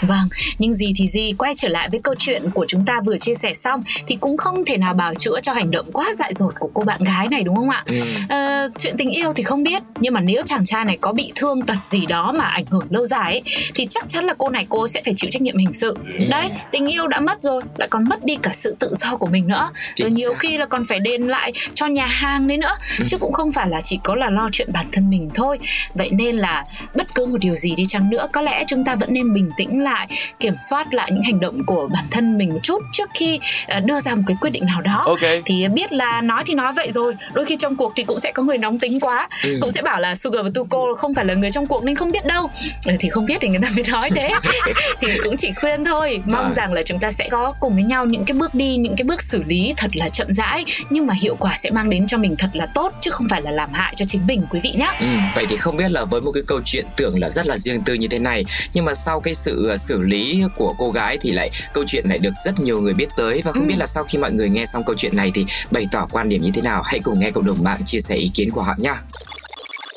Vâng, 0.00 0.28
nhưng 0.58 0.74
gì 0.74 0.92
thì 0.96 1.08
gì, 1.08 1.32
quay 1.38 1.54
trở 1.56 1.68
lại 1.68 1.88
với 1.90 2.00
câu 2.00 2.14
chuyện 2.18 2.50
của 2.50 2.66
chúng 2.68 2.84
ta 2.84 3.00
vừa 3.04 3.18
chia 3.18 3.34
sẻ 3.34 3.54
xong 3.54 3.82
thì 4.06 4.16
cũng 4.20 4.36
không 4.36 4.64
thể 4.64 4.76
nào 4.76 4.94
bào 4.94 5.14
chữa 5.14 5.40
cho 5.42 5.52
hành 5.52 5.70
động 5.70 5.92
quá 5.92 6.06
dại 6.14 6.34
dột 6.34 6.54
của 6.58 6.70
cô 6.74 6.82
bạn 6.82 7.04
gái 7.04 7.28
này 7.28 7.42
đúng 7.42 7.56
không 7.56 7.70
ạ? 7.70 7.84
Ừ. 7.86 8.00
Ờ, 8.28 8.68
chuyện 8.78 8.94
tình 8.98 9.10
yêu 9.10 9.32
thì 9.32 9.42
không 9.42 9.62
biết, 9.62 9.82
nhưng 10.00 10.14
mà 10.14 10.20
nếu 10.20 10.42
chàng 10.44 10.64
trai 10.64 10.84
này 10.84 10.98
có 11.00 11.12
bị 11.12 11.32
thương 11.34 11.66
tật 11.66 11.84
gì 11.84 12.06
đó 12.06 12.32
mà 12.32 12.44
ảnh 12.44 12.64
hưởng 12.70 12.86
lâu 12.90 13.04
dài 13.04 13.32
ấy, 13.32 13.42
thì 13.74 13.86
chắc 13.90 14.08
chắn 14.08 14.24
là 14.24 14.34
cô 14.38 14.48
này 14.48 14.66
cô 14.68 14.88
sẽ 14.88 15.02
phải 15.04 15.14
chịu 15.16 15.30
trách 15.30 15.42
nhiệm 15.42 15.56
hình 15.56 15.72
sự. 15.72 15.96
Đấy, 16.28 16.50
tình 16.70 16.86
yêu 16.86 17.06
đã 17.06 17.20
mất 17.20 17.42
rồi, 17.42 17.62
lại 17.76 17.88
còn 17.88 18.04
mất 18.08 18.24
đi 18.24 18.36
cả 18.42 18.50
sự 18.52 18.76
tự 18.78 18.94
do 18.94 19.16
của 19.16 19.26
mình 19.26 19.46
nữa. 19.46 19.70
Chính 19.96 20.04
Rồi 20.04 20.10
nhiều 20.10 20.32
xác. 20.32 20.38
khi 20.38 20.58
là 20.58 20.66
còn 20.66 20.82
phải 20.88 21.00
đền 21.00 21.22
lại 21.22 21.52
cho 21.74 21.86
nhà 21.86 22.06
hàng 22.06 22.48
đấy 22.48 22.58
nữa, 22.58 22.76
chứ 23.06 23.18
cũng 23.18 23.32
không 23.32 23.52
phải 23.52 23.68
là 23.68 23.80
chỉ 23.80 23.98
có 24.04 24.14
là 24.14 24.30
lo 24.30 24.48
chuyện 24.52 24.72
bản 24.72 24.86
thân 24.92 25.10
mình 25.10 25.30
thôi. 25.34 25.58
Vậy 25.94 26.10
nên 26.10 26.36
là 26.36 26.64
bất 26.94 27.05
cứ 27.16 27.26
một 27.26 27.38
điều 27.40 27.54
gì 27.54 27.74
đi 27.76 27.84
chăng 27.88 28.10
nữa, 28.10 28.26
có 28.32 28.42
lẽ 28.42 28.64
chúng 28.68 28.84
ta 28.84 28.94
vẫn 28.96 29.08
nên 29.12 29.32
bình 29.34 29.50
tĩnh 29.56 29.84
lại, 29.84 30.08
kiểm 30.40 30.54
soát 30.70 30.94
lại 30.94 31.10
những 31.12 31.22
hành 31.22 31.40
động 31.40 31.64
của 31.66 31.88
bản 31.92 32.04
thân 32.10 32.38
mình 32.38 32.52
một 32.52 32.58
chút 32.62 32.82
trước 32.92 33.10
khi 33.14 33.40
ờ, 33.68 33.80
đưa 33.80 34.00
ra 34.00 34.14
một 34.14 34.22
cái 34.26 34.36
quyết 34.40 34.50
định 34.50 34.66
nào 34.66 34.80
đó 34.80 35.02
Ok. 35.06 35.18
thì 35.44 35.68
biết 35.68 35.92
là 35.92 36.20
nói 36.20 36.42
thì 36.46 36.54
nói 36.54 36.72
vậy 36.76 36.90
rồi 36.92 37.14
đôi 37.34 37.44
khi 37.44 37.56
trong 37.56 37.76
cuộc 37.76 37.92
thì 37.96 38.04
cũng 38.04 38.18
sẽ 38.20 38.32
có 38.32 38.42
người 38.42 38.58
nóng 38.58 38.78
tính 38.78 39.00
quá 39.00 39.28
Ừ. 39.42 39.58
cũng 39.60 39.70
sẽ 39.70 39.82
bảo 39.82 40.00
là 40.00 40.14
Sugar 40.14 40.42
và 40.44 40.50
Tuko 40.54 40.78
không 40.96 41.14
phải 41.14 41.24
là 41.24 41.34
người 41.34 41.50
trong 41.50 41.66
cuộc 41.66 41.84
nên 41.84 41.94
không 41.94 42.12
biết 42.12 42.24
đâu 42.26 42.50
ừ, 42.84 42.92
thì 43.00 43.08
không 43.08 43.26
biết 43.26 43.36
thì 43.40 43.48
người 43.48 43.60
ta 43.62 43.68
mới 43.74 43.84
nói 43.90 44.10
thế 44.16 44.30
thì 45.00 45.08
cũng 45.24 45.36
chỉ 45.36 45.52
khuyên 45.60 45.84
thôi 45.84 46.20
mong 46.24 46.42
Vâng. 46.44 46.52
rằng 46.52 46.72
là 46.72 46.82
chúng 46.84 46.98
ta 46.98 47.10
sẽ 47.10 47.28
có 47.30 47.54
cùng 47.60 47.74
với 47.74 47.82
nhau 47.84 48.04
những 48.06 48.24
cái 48.24 48.34
bước 48.34 48.54
đi 48.54 48.76
những 48.76 48.96
cái 48.96 49.04
bước 49.04 49.22
xử 49.22 49.42
lý 49.42 49.74
thật 49.76 49.96
là 49.96 50.08
chậm 50.08 50.32
rãi 50.32 50.64
nhưng 50.90 51.06
mà 51.06 51.14
hiệu 51.22 51.36
quả 51.38 51.52
sẽ 51.56 51.70
mang 51.70 51.90
đến 51.90 52.06
cho 52.06 52.18
mình 52.18 52.34
thật 52.38 52.48
là 52.52 52.66
tốt 52.74 52.92
chứ 53.00 53.10
không 53.10 53.26
phải 53.30 53.42
là 53.42 53.50
làm 53.50 53.68
hại 53.72 53.94
cho 53.96 54.04
chính 54.08 54.26
mình 54.26 54.42
quý 54.50 54.60
vị 54.62 54.72
nhé 54.76 54.90
Ừ, 55.00 55.06
vậy 55.34 55.46
thì 55.48 55.56
không 55.56 55.76
biết 55.76 55.90
là 55.90 56.04
với 56.04 56.20
một 56.20 56.30
cái 56.34 56.42
câu 56.46 56.60
chuyện 56.64 56.86
tưởng 57.06 57.18
là 57.20 57.30
rất 57.30 57.46
là 57.46 57.58
riêng 57.58 57.80
tư 57.86 57.94
như 57.94 58.08
thế 58.08 58.18
này 58.18 58.44
nhưng 58.74 58.84
mà 58.84 58.94
sau 58.94 59.20
cái 59.20 59.34
sự 59.34 59.70
uh, 59.74 59.80
xử 59.80 60.00
lý 60.02 60.42
của 60.56 60.74
cô 60.78 60.90
gái 60.90 61.18
thì 61.20 61.32
lại 61.32 61.50
câu 61.74 61.84
chuyện 61.86 62.04
lại 62.08 62.18
được 62.18 62.32
rất 62.44 62.60
nhiều 62.60 62.80
người 62.80 62.94
biết 62.94 63.08
tới 63.16 63.42
và 63.44 63.52
không 63.52 63.62
Ừ. 63.62 63.68
biết 63.68 63.74
là 63.78 63.86
sau 63.86 64.04
khi 64.04 64.18
mọi 64.18 64.32
người 64.32 64.48
nghe 64.50 64.66
xong 64.66 64.82
câu 64.86 64.96
chuyện 64.98 65.16
này 65.16 65.30
thì 65.34 65.44
bày 65.70 65.86
tỏ 65.92 66.06
quan 66.10 66.28
điểm 66.28 66.42
như 66.42 66.50
thế 66.54 66.62
nào 66.62 66.82
hãy 66.84 67.00
cùng 67.00 67.18
nghe 67.18 67.30
cộng 67.30 67.46
đồng 67.46 67.62
mạng 67.62 67.80
chia 67.84 68.00
sẻ 68.00 68.16
ý 68.16 68.30
kiến 68.34 68.50
của 68.50 68.62
họ 68.62 68.74
nha. 68.78 69.02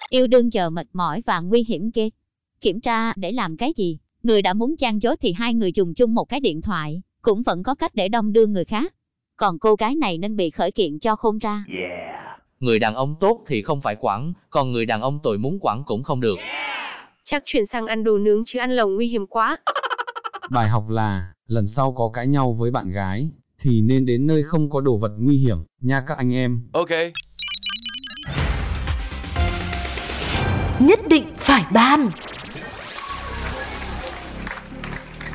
Yêu 0.09 0.27
đương 0.27 0.51
chờ 0.51 0.69
mệt 0.69 0.87
mỏi 0.93 1.21
và 1.25 1.39
nguy 1.39 1.65
hiểm 1.67 1.91
ghê. 1.95 2.09
Kiểm 2.61 2.81
tra 2.81 3.13
để 3.15 3.31
làm 3.31 3.57
cái 3.57 3.73
gì? 3.77 3.97
Người 4.23 4.41
đã 4.41 4.53
muốn 4.53 4.75
gian 4.79 5.01
dối 5.01 5.15
thì 5.21 5.33
hai 5.33 5.53
người 5.53 5.71
dùng 5.75 5.93
chung 5.93 6.15
một 6.15 6.25
cái 6.25 6.39
điện 6.39 6.61
thoại, 6.61 7.01
cũng 7.21 7.43
vẫn 7.43 7.63
có 7.63 7.75
cách 7.75 7.95
để 7.95 8.07
đông 8.07 8.33
đưa 8.33 8.45
người 8.45 8.65
khác. 8.65 8.93
Còn 9.35 9.59
cô 9.59 9.75
gái 9.75 9.95
này 9.95 10.17
nên 10.17 10.35
bị 10.35 10.49
khởi 10.49 10.71
kiện 10.71 10.99
cho 10.99 11.15
khôn 11.15 11.37
ra. 11.37 11.63
Người 12.59 12.79
đàn 12.79 12.95
ông 12.95 13.15
tốt 13.19 13.43
thì 13.47 13.61
không 13.61 13.81
phải 13.81 13.95
quản, 13.99 14.33
còn 14.49 14.71
người 14.71 14.85
đàn 14.85 15.01
ông 15.01 15.19
tội 15.23 15.37
muốn 15.37 15.57
quản 15.61 15.83
cũng 15.85 16.03
không 16.03 16.21
được. 16.21 16.37
Chắc 17.31 17.43
chuyển 17.45 17.65
sang 17.65 17.87
ăn 17.87 18.03
đồ 18.03 18.17
nướng 18.17 18.43
chứ 18.45 18.59
ăn 18.59 18.71
lẩu 18.71 18.89
nguy 18.89 19.07
hiểm 19.07 19.27
quá. 19.27 19.57
Bài 20.49 20.69
học 20.69 20.89
là, 20.89 21.33
lần 21.47 21.67
sau 21.67 21.93
có 21.93 22.09
cãi 22.13 22.27
nhau 22.27 22.53
với 22.53 22.71
bạn 22.71 22.91
gái, 22.91 23.31
thì 23.59 23.81
nên 23.81 24.05
đến 24.05 24.27
nơi 24.27 24.43
không 24.43 24.69
có 24.69 24.81
đồ 24.81 24.97
vật 24.97 25.11
nguy 25.19 25.37
hiểm, 25.37 25.57
nha 25.81 26.03
các 26.07 26.17
anh 26.17 26.33
em. 26.33 26.61
Ok. 26.73 26.89
Nhất 30.79 30.99
định 31.07 31.25
phải 31.37 31.65
ban 31.73 32.09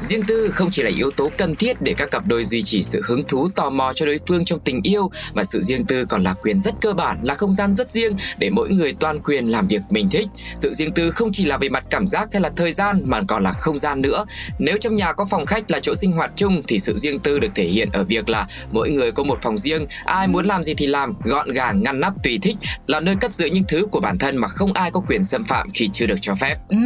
Riêng 0.08 0.22
tư 0.22 0.50
không 0.52 0.70
chỉ 0.70 0.82
là 0.82 0.90
yếu 0.90 1.10
tố 1.10 1.30
cần 1.38 1.56
thiết 1.56 1.82
để 1.82 1.94
các 1.96 2.10
cặp 2.10 2.26
đôi 2.26 2.44
duy 2.44 2.62
trì 2.62 2.82
sự 2.82 3.02
hứng 3.04 3.24
thú 3.28 3.48
tò 3.54 3.70
mò 3.70 3.92
cho 3.92 4.06
đối 4.06 4.20
phương 4.28 4.44
trong 4.44 4.60
tình 4.60 4.80
yêu 4.82 5.10
mà 5.34 5.44
sự 5.44 5.62
riêng 5.62 5.84
tư 5.86 6.04
còn 6.04 6.22
là 6.22 6.34
quyền 6.42 6.60
rất 6.60 6.74
cơ 6.80 6.92
bản, 6.92 7.20
là 7.22 7.34
không 7.34 7.52
gian 7.52 7.72
rất 7.72 7.90
riêng 7.90 8.16
để 8.38 8.50
mỗi 8.50 8.68
người 8.68 8.94
toàn 9.00 9.20
quyền 9.22 9.46
làm 9.46 9.68
việc 9.68 9.80
mình 9.90 10.10
thích. 10.10 10.28
Sự 10.54 10.72
riêng 10.72 10.92
tư 10.92 11.10
không 11.10 11.32
chỉ 11.32 11.44
là 11.44 11.58
về 11.58 11.68
mặt 11.68 11.84
cảm 11.90 12.06
giác 12.06 12.28
hay 12.32 12.42
là 12.42 12.50
thời 12.56 12.72
gian 12.72 13.02
mà 13.04 13.20
còn 13.28 13.42
là 13.42 13.52
không 13.52 13.78
gian 13.78 14.00
nữa. 14.00 14.24
Nếu 14.58 14.78
trong 14.80 14.96
nhà 14.96 15.12
có 15.12 15.24
phòng 15.30 15.46
khách 15.46 15.70
là 15.70 15.80
chỗ 15.82 15.94
sinh 15.94 16.12
hoạt 16.12 16.32
chung 16.36 16.62
thì 16.68 16.78
sự 16.78 16.96
riêng 16.96 17.20
tư 17.20 17.38
được 17.38 17.50
thể 17.54 17.64
hiện 17.64 17.88
ở 17.92 18.04
việc 18.04 18.28
là 18.28 18.46
mỗi 18.72 18.90
người 18.90 19.12
có 19.12 19.24
một 19.24 19.38
phòng 19.42 19.58
riêng, 19.58 19.86
ai 20.04 20.28
muốn 20.28 20.46
làm 20.46 20.62
gì 20.62 20.74
thì 20.74 20.86
làm, 20.86 21.14
gọn 21.24 21.50
gàng, 21.50 21.82
ngăn 21.82 22.00
nắp 22.00 22.12
tùy 22.22 22.38
thích, 22.42 22.56
là 22.86 23.00
nơi 23.00 23.16
cất 23.20 23.34
giữ 23.34 23.46
những 23.46 23.64
thứ 23.68 23.86
của 23.90 24.00
bản 24.00 24.18
thân 24.18 24.36
mà 24.36 24.48
không 24.48 24.72
ai 24.72 24.90
có 24.90 25.00
quyền 25.00 25.24
xâm 25.24 25.44
phạm 25.44 25.70
khi 25.74 25.88
chưa 25.92 26.06
được 26.06 26.18
cho 26.20 26.34
phép. 26.34 26.56
Ừ, 26.68 26.76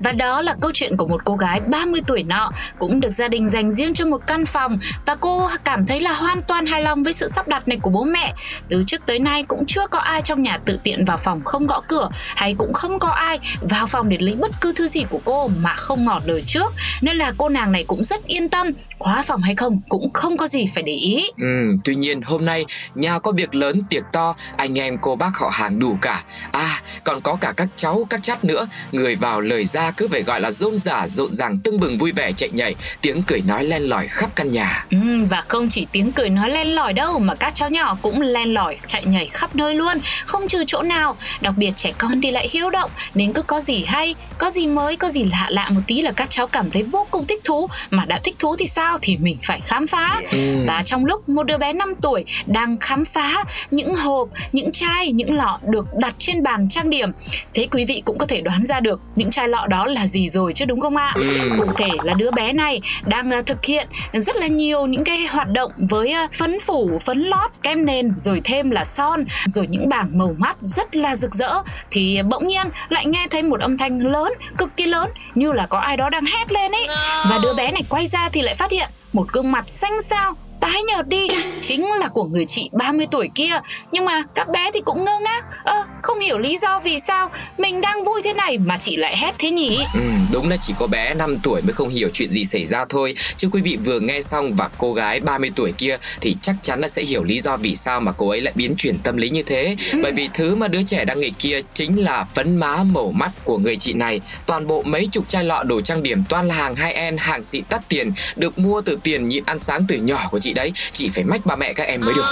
và 0.00 0.12
đó 0.12 0.42
là 0.42 0.54
câu 0.60 0.70
chuyện 0.74 0.96
của 0.96 1.08
một 1.08 1.20
cô 1.24 1.36
gái 1.36 1.60
30 1.60 2.00
tuổi 2.06 2.22
nọ 2.22 2.50
cũng 2.78 3.00
được 3.00 3.10
gia 3.10 3.28
đình 3.28 3.48
dành 3.48 3.72
riêng 3.72 3.94
cho 3.94 4.06
một 4.06 4.26
căn 4.26 4.46
phòng 4.46 4.78
và 5.06 5.14
cô 5.14 5.48
cảm 5.64 5.86
thấy 5.86 6.00
là 6.00 6.12
hoàn 6.12 6.42
toàn 6.42 6.66
hài 6.66 6.82
lòng 6.82 7.02
với 7.02 7.12
sự 7.12 7.28
sắp 7.28 7.48
đặt 7.48 7.68
này 7.68 7.78
của 7.82 7.90
bố 7.90 8.04
mẹ. 8.04 8.34
Từ 8.68 8.84
trước 8.86 9.00
tới 9.06 9.18
nay 9.18 9.42
cũng 9.42 9.66
chưa 9.66 9.86
có 9.86 9.98
ai 9.98 10.22
trong 10.22 10.42
nhà 10.42 10.58
tự 10.64 10.80
tiện 10.84 11.04
vào 11.04 11.16
phòng 11.16 11.40
không 11.44 11.66
gõ 11.66 11.82
cửa 11.88 12.08
hay 12.12 12.54
cũng 12.58 12.72
không 12.72 12.98
có 12.98 13.08
ai 13.08 13.38
vào 13.60 13.86
phòng 13.86 14.08
để 14.08 14.18
lấy 14.20 14.34
bất 14.34 14.50
cứ 14.60 14.72
thứ 14.76 14.86
gì 14.86 15.04
của 15.10 15.20
cô 15.24 15.48
mà 15.48 15.74
không 15.74 16.04
ngỏ 16.04 16.20
lời 16.26 16.42
trước. 16.46 16.72
Nên 17.02 17.16
là 17.16 17.32
cô 17.38 17.48
nàng 17.48 17.72
này 17.72 17.84
cũng 17.84 18.04
rất 18.04 18.26
yên 18.26 18.48
tâm, 18.48 18.66
khóa 18.98 19.22
phòng 19.22 19.42
hay 19.42 19.54
không 19.54 19.80
cũng 19.88 20.12
không 20.12 20.36
có 20.36 20.46
gì 20.46 20.66
phải 20.74 20.82
để 20.82 20.92
ý. 20.92 21.22
Ừ, 21.36 21.76
tuy 21.84 21.94
nhiên 21.94 22.22
hôm 22.22 22.44
nay 22.44 22.64
nhà 22.94 23.18
có 23.18 23.32
việc 23.32 23.54
lớn 23.54 23.82
tiệc 23.90 24.02
to, 24.12 24.34
anh 24.56 24.78
em 24.78 24.98
cô 25.02 25.16
bác 25.16 25.36
họ 25.38 25.50
hàng 25.52 25.78
đủ 25.78 25.96
cả. 26.02 26.22
À, 26.52 26.80
còn 27.04 27.20
có 27.20 27.36
cả 27.40 27.52
các 27.56 27.68
cháu, 27.76 28.06
các 28.10 28.22
chắt 28.22 28.44
nữa, 28.44 28.66
người 28.92 29.16
vào 29.16 29.40
lời 29.40 29.64
ra 29.64 29.90
cứ 29.90 30.08
phải 30.08 30.22
gọi 30.22 30.40
là 30.40 30.50
rôm 30.50 30.80
rả, 30.80 31.06
rộn 31.08 31.34
ràng, 31.34 31.58
tưng 31.58 31.80
bừng 31.80 31.98
vui 31.98 32.12
vẻ 32.12 32.32
chạy 32.32 32.49
nhảy, 32.54 32.74
tiếng 33.00 33.22
cười 33.22 33.40
nói 33.46 33.64
len 33.64 33.82
lỏi 33.82 34.06
khắp 34.08 34.30
căn 34.36 34.50
nhà. 34.50 34.86
Ừ, 34.90 34.96
và 35.30 35.42
không 35.48 35.68
chỉ 35.68 35.86
tiếng 35.92 36.12
cười 36.12 36.28
nói 36.28 36.50
len 36.50 36.74
lỏi 36.74 36.92
đâu 36.92 37.18
mà 37.18 37.34
các 37.34 37.54
cháu 37.54 37.70
nhỏ 37.70 37.96
cũng 38.02 38.20
len 38.20 38.54
lỏi 38.54 38.76
chạy 38.86 39.04
nhảy 39.04 39.26
khắp 39.26 39.56
nơi 39.56 39.74
luôn 39.74 39.98
không 40.26 40.48
trừ 40.48 40.64
chỗ 40.66 40.82
nào. 40.82 41.16
Đặc 41.40 41.54
biệt 41.56 41.72
trẻ 41.76 41.92
con 41.98 42.20
thì 42.20 42.30
lại 42.30 42.48
hiếu 42.52 42.70
động 42.70 42.90
nên 43.14 43.32
cứ 43.32 43.42
có 43.42 43.60
gì 43.60 43.84
hay 43.84 44.14
có 44.38 44.50
gì 44.50 44.66
mới 44.66 44.96
có 44.96 45.08
gì 45.08 45.24
lạ 45.24 45.46
lạ 45.48 45.68
một 45.70 45.80
tí 45.86 46.02
là 46.02 46.12
các 46.12 46.30
cháu 46.30 46.46
cảm 46.46 46.70
thấy 46.70 46.82
vô 46.82 47.06
cùng 47.10 47.26
thích 47.26 47.40
thú. 47.44 47.68
Mà 47.90 48.04
đã 48.04 48.20
thích 48.24 48.36
thú 48.38 48.56
thì 48.56 48.66
sao? 48.66 48.98
Thì 49.02 49.16
mình 49.16 49.38
phải 49.42 49.60
khám 49.60 49.86
phá. 49.86 50.20
Ừ. 50.30 50.64
và 50.66 50.82
trong 50.84 51.04
lúc 51.04 51.28
một 51.28 51.42
đứa 51.42 51.58
bé 51.58 51.72
5 51.72 51.94
tuổi 52.02 52.24
đang 52.46 52.76
khám 52.78 53.04
phá 53.04 53.44
những 53.70 53.94
hộp, 53.96 54.28
những 54.52 54.72
chai, 54.72 55.12
những 55.12 55.36
lọ 55.36 55.58
được 55.62 55.86
đặt 55.98 56.14
trên 56.18 56.42
bàn 56.42 56.68
trang 56.68 56.90
điểm 56.90 57.10
thế 57.54 57.68
quý 57.70 57.84
vị 57.84 58.02
cũng 58.04 58.18
có 58.18 58.26
thể 58.26 58.40
đoán 58.40 58.66
ra 58.66 58.80
được 58.80 59.00
những 59.16 59.30
chai 59.30 59.48
lọ 59.48 59.66
đó 59.68 59.86
là 59.86 60.06
gì 60.06 60.28
rồi 60.28 60.52
chứ 60.52 60.64
đúng 60.64 60.80
không 60.80 60.96
ạ? 60.96 61.14
Cụ 61.58 61.72
thể 61.76 61.88
là 62.02 62.14
đứa 62.14 62.30
bé 62.30 62.39
này 62.52 62.80
đang 63.06 63.30
à, 63.30 63.42
thực 63.46 63.64
hiện 63.64 63.88
rất 64.12 64.36
là 64.36 64.46
nhiều 64.46 64.86
những 64.86 65.04
cái 65.04 65.26
hoạt 65.26 65.48
động 65.48 65.72
với 65.76 66.12
à, 66.12 66.28
phấn 66.32 66.60
phủ, 66.60 66.98
phấn 67.04 67.18
lót, 67.18 67.50
kem 67.62 67.84
nền 67.86 68.12
rồi 68.16 68.40
thêm 68.44 68.70
là 68.70 68.84
son 68.84 69.24
rồi 69.46 69.66
những 69.66 69.88
bảng 69.88 70.18
màu 70.18 70.34
mắt 70.38 70.56
rất 70.58 70.96
là 70.96 71.16
rực 71.16 71.34
rỡ. 71.34 71.52
Thì 71.90 72.22
bỗng 72.22 72.46
nhiên 72.46 72.66
lại 72.88 73.06
nghe 73.06 73.26
thấy 73.30 73.42
một 73.42 73.60
âm 73.60 73.78
thanh 73.78 73.98
lớn, 73.98 74.32
cực 74.58 74.76
kỳ 74.76 74.86
lớn 74.86 75.10
như 75.34 75.52
là 75.52 75.66
có 75.66 75.78
ai 75.78 75.96
đó 75.96 76.10
đang 76.10 76.24
hét 76.24 76.52
lên 76.52 76.72
ấy. 76.72 76.86
Và 77.30 77.38
đứa 77.42 77.54
bé 77.54 77.72
này 77.72 77.82
quay 77.88 78.06
ra 78.06 78.28
thì 78.28 78.42
lại 78.42 78.54
phát 78.54 78.70
hiện 78.70 78.88
một 79.12 79.32
gương 79.32 79.52
mặt 79.52 79.64
xanh 79.68 80.02
xao 80.02 80.36
tái 80.60 80.82
nhợt 80.82 81.08
đi. 81.08 81.28
Chính 81.60 81.86
là 81.92 82.08
của 82.08 82.24
người 82.24 82.44
chị 82.44 82.70
30 82.72 83.06
tuổi 83.10 83.30
kia. 83.34 83.60
Nhưng 83.92 84.04
mà 84.04 84.22
các 84.34 84.48
bé 84.48 84.70
thì 84.74 84.80
cũng 84.84 85.04
ngơ 85.04 85.20
ngác. 85.20 85.44
Ơ 85.64 85.84
không 86.02 86.18
hiểu 86.20 86.38
lý 86.38 86.58
do 86.58 86.80
vì 86.84 87.00
sao 87.00 87.30
mình 87.58 87.80
đang 87.80 88.04
vui 88.04 88.20
thế 88.24 88.32
này 88.32 88.58
mà 88.58 88.76
chị 88.78 88.96
lại 88.96 89.16
hét 89.16 89.34
thế 89.38 89.50
nhỉ? 89.50 89.78
Ừ, 89.94 90.00
đúng 90.32 90.48
là 90.48 90.56
chỉ 90.56 90.74
có 90.78 90.86
bé 90.86 91.14
5 91.14 91.38
tuổi 91.42 91.62
mới 91.62 91.72
không 91.72 91.88
hiểu 91.88 92.08
chuyện 92.12 92.32
gì 92.32 92.44
xảy 92.44 92.66
ra 92.66 92.84
thôi. 92.88 93.14
Chứ 93.36 93.48
quý 93.52 93.62
vị 93.62 93.78
vừa 93.84 94.00
nghe 94.00 94.20
xong 94.20 94.54
và 94.56 94.68
cô 94.78 94.94
gái 94.94 95.20
30 95.20 95.50
tuổi 95.56 95.72
kia 95.78 95.96
Thì 96.20 96.36
chắc 96.42 96.56
chắn 96.62 96.80
là 96.80 96.88
sẽ 96.88 97.02
hiểu 97.02 97.24
lý 97.24 97.40
do 97.40 97.56
vì 97.56 97.76
sao 97.76 98.00
mà 98.00 98.12
cô 98.12 98.28
ấy 98.28 98.40
lại 98.40 98.52
biến 98.56 98.74
chuyển 98.78 98.98
tâm 98.98 99.16
lý 99.16 99.30
như 99.30 99.42
thế. 99.42 99.76
Bởi 100.02 100.12
vì 100.12 100.28
thứ 100.34 100.54
mà 100.54 100.68
đứa 100.68 100.82
trẻ 100.82 101.04
đang 101.04 101.20
nghịch 101.20 101.34
kia 101.38 101.60
chính 101.74 102.04
là 102.04 102.26
phấn 102.34 102.56
má 102.56 102.84
màu 102.84 103.12
mắt 103.12 103.30
của 103.44 103.58
người 103.58 103.76
chị 103.76 103.92
này. 103.92 104.20
Toàn 104.46 104.66
bộ 104.66 104.82
mấy 104.82 105.08
chục 105.12 105.28
chai 105.28 105.44
lọ 105.44 105.62
đồ 105.62 105.80
trang 105.80 106.02
điểm 106.02 106.22
toàn 106.28 106.48
là 106.48 106.54
hàng 106.54 106.74
high-end, 106.74 107.16
hàng 107.18 107.42
xịn 107.42 107.64
đắt 107.70 107.88
tiền 107.88 108.12
Được 108.36 108.58
mua 108.58 108.80
từ 108.80 108.98
tiền 109.02 109.28
nhịn 109.28 109.44
ăn 109.46 109.58
sáng 109.58 109.84
từ 109.88 109.96
nhỏ 109.96 110.28
của 110.30 110.38
chị 110.40 110.49
đấy. 110.52 110.72
Chị 110.92 111.08
phải 111.08 111.24
mách 111.24 111.46
ba 111.46 111.56
mẹ 111.56 111.72
các 111.72 111.84
em 111.84 112.00
mới 112.00 112.14
được. 112.14 112.26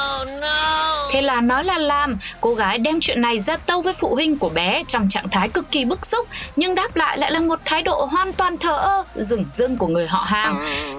Thế 1.12 1.22
là 1.22 1.40
nói 1.40 1.64
là 1.64 1.78
làm, 1.78 2.16
cô 2.40 2.54
gái 2.54 2.78
đem 2.78 3.00
chuyện 3.00 3.20
này 3.20 3.38
ra 3.38 3.56
tâu 3.56 3.82
với 3.82 3.94
phụ 3.94 4.14
huynh 4.14 4.38
của 4.38 4.48
bé 4.48 4.82
trong 4.88 5.08
trạng 5.08 5.28
thái 5.28 5.48
cực 5.48 5.70
kỳ 5.70 5.84
bức 5.84 6.06
xúc, 6.06 6.28
nhưng 6.56 6.74
đáp 6.74 6.96
lại 6.96 7.18
lại 7.18 7.32
là 7.32 7.40
một 7.40 7.60
thái 7.64 7.82
độ 7.82 8.08
hoàn 8.10 8.32
toàn 8.32 8.58
thờ 8.58 8.76
ơ, 8.76 9.04
dửng 9.14 9.44
dưng 9.50 9.76
của 9.76 9.86
người 9.86 10.06
họ 10.06 10.24
hàng. 10.26 10.54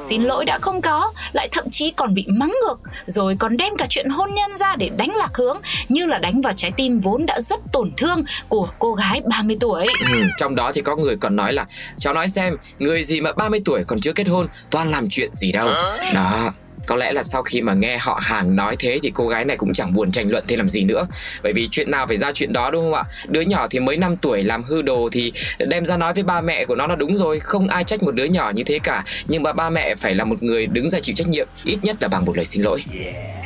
Xin 0.09 0.23
lỗi 0.23 0.45
đã 0.45 0.57
không 0.61 0.81
có, 0.81 1.13
lại 1.33 1.49
thậm 1.51 1.65
chí 1.71 1.91
còn 1.91 2.13
bị 2.13 2.25
mắng 2.27 2.53
ngược, 2.63 2.79
rồi 3.05 3.35
còn 3.39 3.57
đem 3.57 3.75
cả 3.77 3.85
chuyện 3.89 4.09
hôn 4.09 4.33
nhân 4.33 4.57
ra 4.57 4.75
để 4.75 4.89
đánh 4.89 5.15
lạc 5.15 5.29
hướng, 5.33 5.57
như 5.89 6.05
là 6.05 6.17
đánh 6.17 6.41
vào 6.41 6.53
trái 6.55 6.71
tim 6.77 6.99
vốn 6.99 7.25
đã 7.25 7.41
rất 7.41 7.59
tổn 7.73 7.91
thương 7.97 8.23
của 8.49 8.69
cô 8.79 8.93
gái 8.93 9.21
30 9.29 9.57
tuổi. 9.59 9.87
Ừ, 10.11 10.19
trong 10.37 10.55
đó 10.55 10.71
thì 10.75 10.81
có 10.81 10.95
người 10.95 11.15
còn 11.15 11.35
nói 11.35 11.53
là 11.53 11.65
Cháu 11.97 12.13
nói 12.13 12.27
xem, 12.27 12.55
người 12.79 13.03
gì 13.03 13.21
mà 13.21 13.31
30 13.33 13.61
tuổi 13.65 13.83
còn 13.87 13.99
chưa 13.99 14.13
kết 14.13 14.27
hôn 14.27 14.47
Toàn 14.71 14.91
làm 14.91 15.07
chuyện 15.09 15.35
gì 15.35 15.51
đâu. 15.51 15.69
Đó 16.13 16.51
có 16.89 16.95
lẽ 16.95 17.11
là 17.11 17.23
sau 17.23 17.43
khi 17.43 17.61
mà 17.61 17.73
nghe 17.73 17.97
họ 17.97 18.19
hàng 18.23 18.55
nói 18.55 18.75
thế 18.79 18.99
thì 19.03 19.11
cô 19.13 19.27
gái 19.27 19.45
này 19.45 19.57
cũng 19.57 19.73
chẳng 19.73 19.93
buồn 19.93 20.11
tranh 20.11 20.29
luận 20.29 20.43
thêm 20.47 20.59
làm 20.59 20.69
gì 20.69 20.83
nữa. 20.83 21.07
Bởi 21.43 21.53
vì 21.53 21.67
chuyện 21.71 21.91
nào 21.91 22.07
phải 22.07 22.17
ra 22.17 22.31
chuyện 22.31 22.53
đó 22.53 22.71
đúng 22.71 22.83
không 22.83 22.93
ạ? 22.93 23.03
Đứa 23.27 23.41
nhỏ 23.41 23.67
thì 23.69 23.79
mới 23.79 23.97
5 23.97 24.17
tuổi 24.17 24.43
làm 24.43 24.63
hư 24.63 24.81
đồ 24.81 25.09
thì 25.11 25.31
đem 25.59 25.85
ra 25.85 25.97
nói 25.97 26.13
với 26.13 26.23
ba 26.23 26.41
mẹ 26.41 26.65
của 26.65 26.75
nó 26.75 26.87
là 26.87 26.95
đúng 26.95 27.17
rồi. 27.17 27.39
Không 27.39 27.67
ai 27.67 27.83
trách 27.83 28.03
một 28.03 28.11
đứa 28.11 28.23
nhỏ 28.23 28.51
như 28.55 28.63
thế 28.63 28.79
cả. 28.83 29.03
Nhưng 29.27 29.43
mà 29.43 29.53
ba 29.53 29.69
mẹ 29.69 29.95
phải 29.95 30.15
là 30.15 30.23
một 30.23 30.43
người 30.43 30.67
đứng 30.67 30.89
ra 30.89 30.99
chịu 30.99 31.15
trách 31.15 31.27
nhiệm 31.27 31.47
ít 31.63 31.77
nhất 31.81 31.97
là 32.01 32.07
bằng 32.07 32.25
một 32.25 32.37
lời 32.37 32.45
xin 32.45 32.61
lỗi. 32.61 32.83